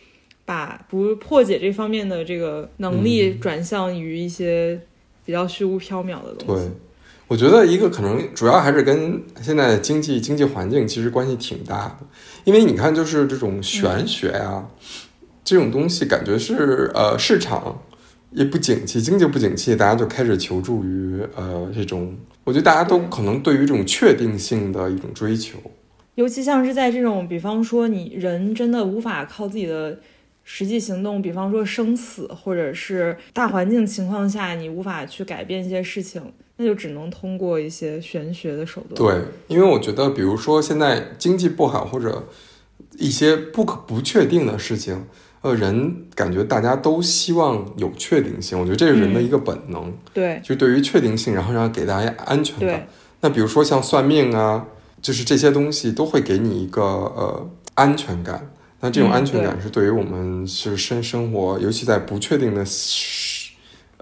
[0.44, 4.80] 把不破解这方面的这个能力嗯转向于一些
[5.24, 6.72] 比较虚无缥缈的东西对。，
[7.28, 12.06] 我觉得一个可能主要还是跟现在的经济经济环境其实关系挺大的，
[12.44, 14.64] 因为你看，就是这种玄学呀、
[15.44, 17.82] 这种东西，感觉是呃市场
[18.30, 25.58] 也不景气，经济不景气，大家就开始求助于呃这种，我觉得大家都可能对于这种确定性的一种追求。
[26.14, 29.98] 尤其像是在这种，比方说你人真的无法靠自己的
[30.48, 36.22] 实际行动，比方说生死或者是大环境情况下，你无法去改变一些事情，
[36.56, 38.94] 那就只能通过一些玄学的手段。
[38.94, 42.28] 对，因为我觉得，比如说现在经济不好，或者
[42.96, 45.06] 一些不可不确定的事情，
[45.40, 52.86] 呃，人感觉大家都希望有确定性，我觉得这是人的一个本能，对就对于确定性，然后让给大家安全感。
[53.20, 54.64] 那比如说像算命啊，
[55.02, 58.48] 就是这些东西都会给你一个呃安全感。
[58.86, 63.50] 那这种嗯安全感是对于我们是生生活，尤其在不确定的世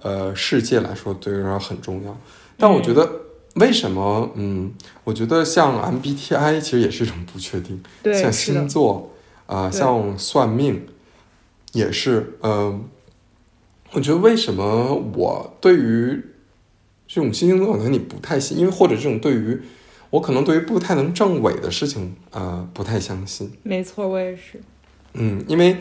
[0.03, 2.15] 呃世界来说，对于人很重要。
[2.59, 3.11] 但我觉得
[3.55, 4.31] 为什么？
[4.35, 4.75] 嗯，
[5.05, 9.15] 我觉得像 MBTI 其实也是一种不确定，对，像星，座
[9.47, 10.87] 啊、对像算命
[11.73, 12.35] 也是。
[12.43, 12.85] 嗯、
[13.93, 16.23] 我觉得为什么我对于
[17.09, 19.59] 这种新星座可能你不太信，因为或者这种对于
[20.11, 23.51] 我可能对于不太能证伪的事情，呃，不太相信。
[23.63, 24.61] 没错，我也是。
[25.15, 25.79] 嗯，因为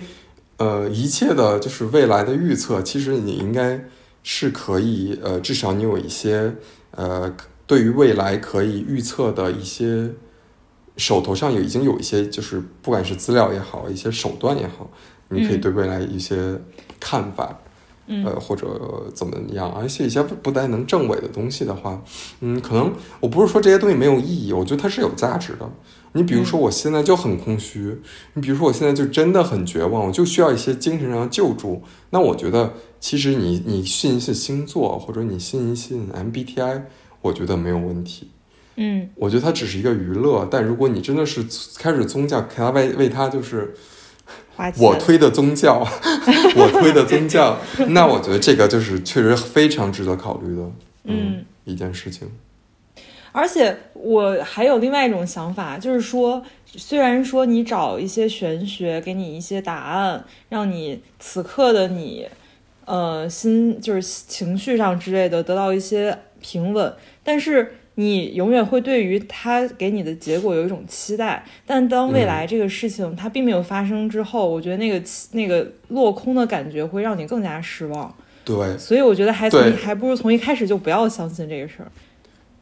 [0.57, 3.83] 呃，一切的就是未来的预测，其实你应该
[4.23, 6.53] 是可以呃，至少你有一些
[6.91, 7.35] 呃，
[7.67, 10.11] 对于未来可以预测的一些
[10.97, 14.89] 手头上有已经有一些，就是不管是资料也好，一些手段也好，
[15.29, 16.59] 你可以嗯对未来一些
[16.99, 17.49] 看法。
[17.49, 17.69] 嗯
[18.07, 22.01] 呃，或者怎么样，而且一些不不太能证伪的东西的话，
[22.41, 25.69] 嗯，可能我不是说这些东西没有意义，我觉得它是有价值的。
[26.15, 27.99] 你比如说，我现在就很空虚，
[28.35, 31.81] 你比如说我现在就真的很绝望，我就需要一些精神上的救助。
[32.11, 36.83] 那我觉得，其实你你信一信星座，或者你信一信 MBTI，
[37.21, 38.29] 我觉得没有问题。
[38.75, 41.43] 嗯，我觉得它只是一个娱乐，但如果你真的是
[41.79, 43.73] 开始宗教，给他为为他就是
[44.55, 44.83] 花钱。
[44.83, 45.79] 我推的宗教，
[46.55, 47.57] 我推的宗教，
[47.89, 50.71] 那我觉得这个就是确实非常值得考虑的，
[51.05, 52.29] 嗯，一件事情。
[53.31, 62.27] 而且我还有另外一种想法，就是说，虽然说你找一些玄学给你一些答案，让你此刻的你，
[62.85, 66.93] 呃，心就是情绪上之类的得到一些平稳，
[67.23, 74.99] 但是你永远会对于他给你的结果有一种期待，但当未来这个事情它并没有发生之后，我觉得那个
[75.33, 78.11] 那个落空的感觉会让你更加失望。
[78.43, 81.91] 对，所以我觉得还从还不如从一开始就不要相信这个事儿。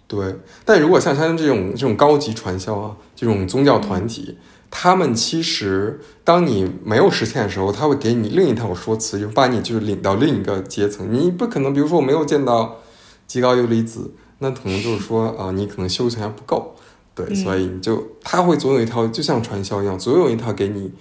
[0.05, 4.37] 对，但如果像他们这种这种高级传销啊，这种宗教团体，
[4.69, 11.07] 他们其实当你没有实现的时候，他会给你另一套说辞，就把你就是领到另一个阶层。
[11.13, 12.81] 你不可能，比如说我没有见到
[13.25, 14.11] 极高游离子。
[14.43, 16.73] 那可能就是说，啊，你可能修行还不够，
[17.13, 20.91] 对，所以你就他会总有一套，就像传销一样，总有一套给你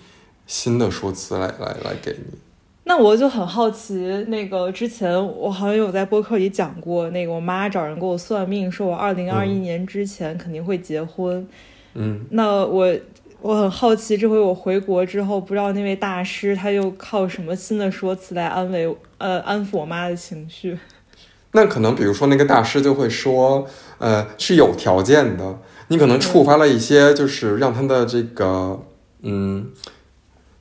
[0.47, 2.39] 新的说辞来来来给你。
[2.85, 3.95] 那我就很好奇，
[4.29, 11.47] 那个之前我好像有在播客里讲过，那个我妈找人给我算命，说我二零二一年之前肯定会结婚。
[11.95, 12.95] 嗯，那我
[13.41, 20.77] 我很好奇，这回我回国之后，不知道那位大师他又靠什么新的说辞来安慰呃安抚我妈的情绪。
[21.53, 23.67] 那可能，比如说那个大师就会说，
[23.99, 28.81] 呃，是有条件的，你可能触发了一些，就是让他的这个，
[29.23, 29.71] 嗯，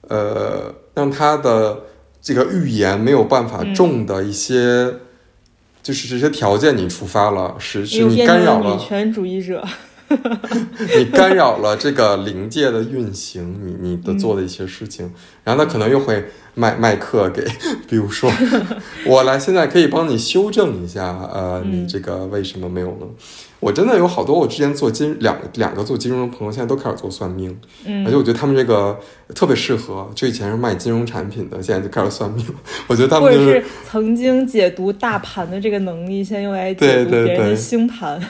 [0.08, 1.84] 呃，让他的
[2.22, 4.96] 这个预言没有办法中的一些，
[5.84, 9.64] 就是这些条件你触发了，是是你干扰了女权主义者。
[10.98, 15.12] 你干扰了这个灵界的运行，你你的做的一些事情，
[15.44, 17.46] 然后他可能又会卖卖课给，
[17.88, 18.32] 比如说
[19.06, 23.08] 我来现在可以帮你修正一下，呃，你这个为什么没有呢？
[23.60, 28.98] 我真的有好多我之前做金两两个做金融的朋友，现在都开始做算命，嗯，而且我觉得他们这个
[29.36, 32.46] 特别适合，就以前是卖金融产品的，现在就开始算命，
[32.88, 38.18] 我觉得他们就是曾经解读大盘的这个能力，现在用来解读别人的星盘。
[38.18, 38.28] 对，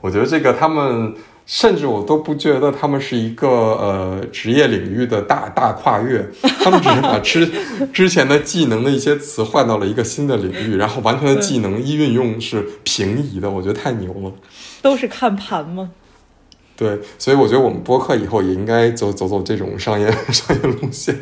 [0.00, 6.24] 我觉得这个他们，甚至我都不觉得他们是一个呃职业领域的大大跨越，
[6.62, 7.50] 他们只是把之
[7.92, 14.32] 之前的技能的一些词换到了一个新的领域，然后完全的技能一运用是平移的，我觉得太牛了。
[14.80, 15.90] 都是看盘吗？
[16.76, 21.14] 对，所以我觉得我们播客以后也应该走走走这种商业商业路线。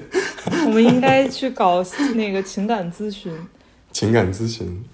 [0.66, 1.82] 我们应该去搞
[2.14, 3.32] 那个情感咨询。
[3.91, 4.84] 情感咨询。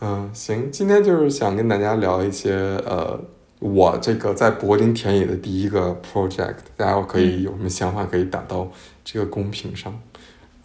[0.00, 2.52] 嗯，行，今天就是想跟大家聊一些，
[2.86, 3.20] 呃，
[3.58, 8.66] 我这个在柏林田野的第一个 project，大家可以有什么想法可以打到
[9.04, 9.94] 这个公屏上。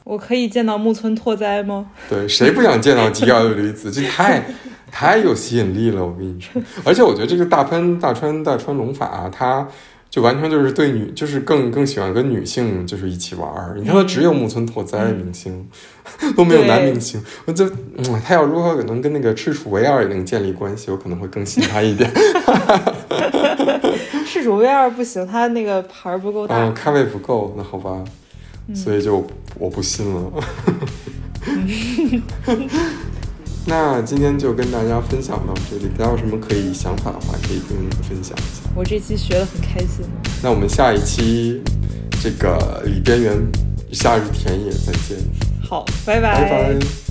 [0.06, 1.92] 我可以见到木村拓哉吗？
[2.10, 3.92] 对，谁不想见到吉奥的女子？
[3.92, 4.42] 这太
[4.90, 6.62] 太有吸引力了，我跟你说。
[6.86, 9.68] 而且我觉得这个大喷大川大川龙法，他。
[10.10, 13.76] 就完全就是对女，就是更更喜欢跟女性就是一起玩儿。
[13.78, 15.68] 你看，只有木村拓哉明星，
[16.38, 17.22] 都没有男明星。
[17.46, 17.66] 我 就，
[17.98, 22.10] 嗯，他要如何能跟那个赤楚卫二也能建立关系，我可能会更信他一点。
[24.26, 27.54] 赤楚卫二不行，他那个牌儿不够大，咖位不够。
[27.58, 28.02] 那好吧，
[28.74, 29.26] 所以就
[29.60, 30.32] 我不信了。
[33.68, 38.70] 那今天就跟大家分享到这里，大家有什么可以想法的话，可以跟我们分享一下。
[38.76, 40.06] 我这期学的很开心。
[40.44, 41.62] 那我们下一期
[42.22, 43.36] 这个里边缘
[43.92, 45.18] 夏日田野再见。
[45.68, 46.42] 好，拜拜。
[46.42, 47.05] 拜拜。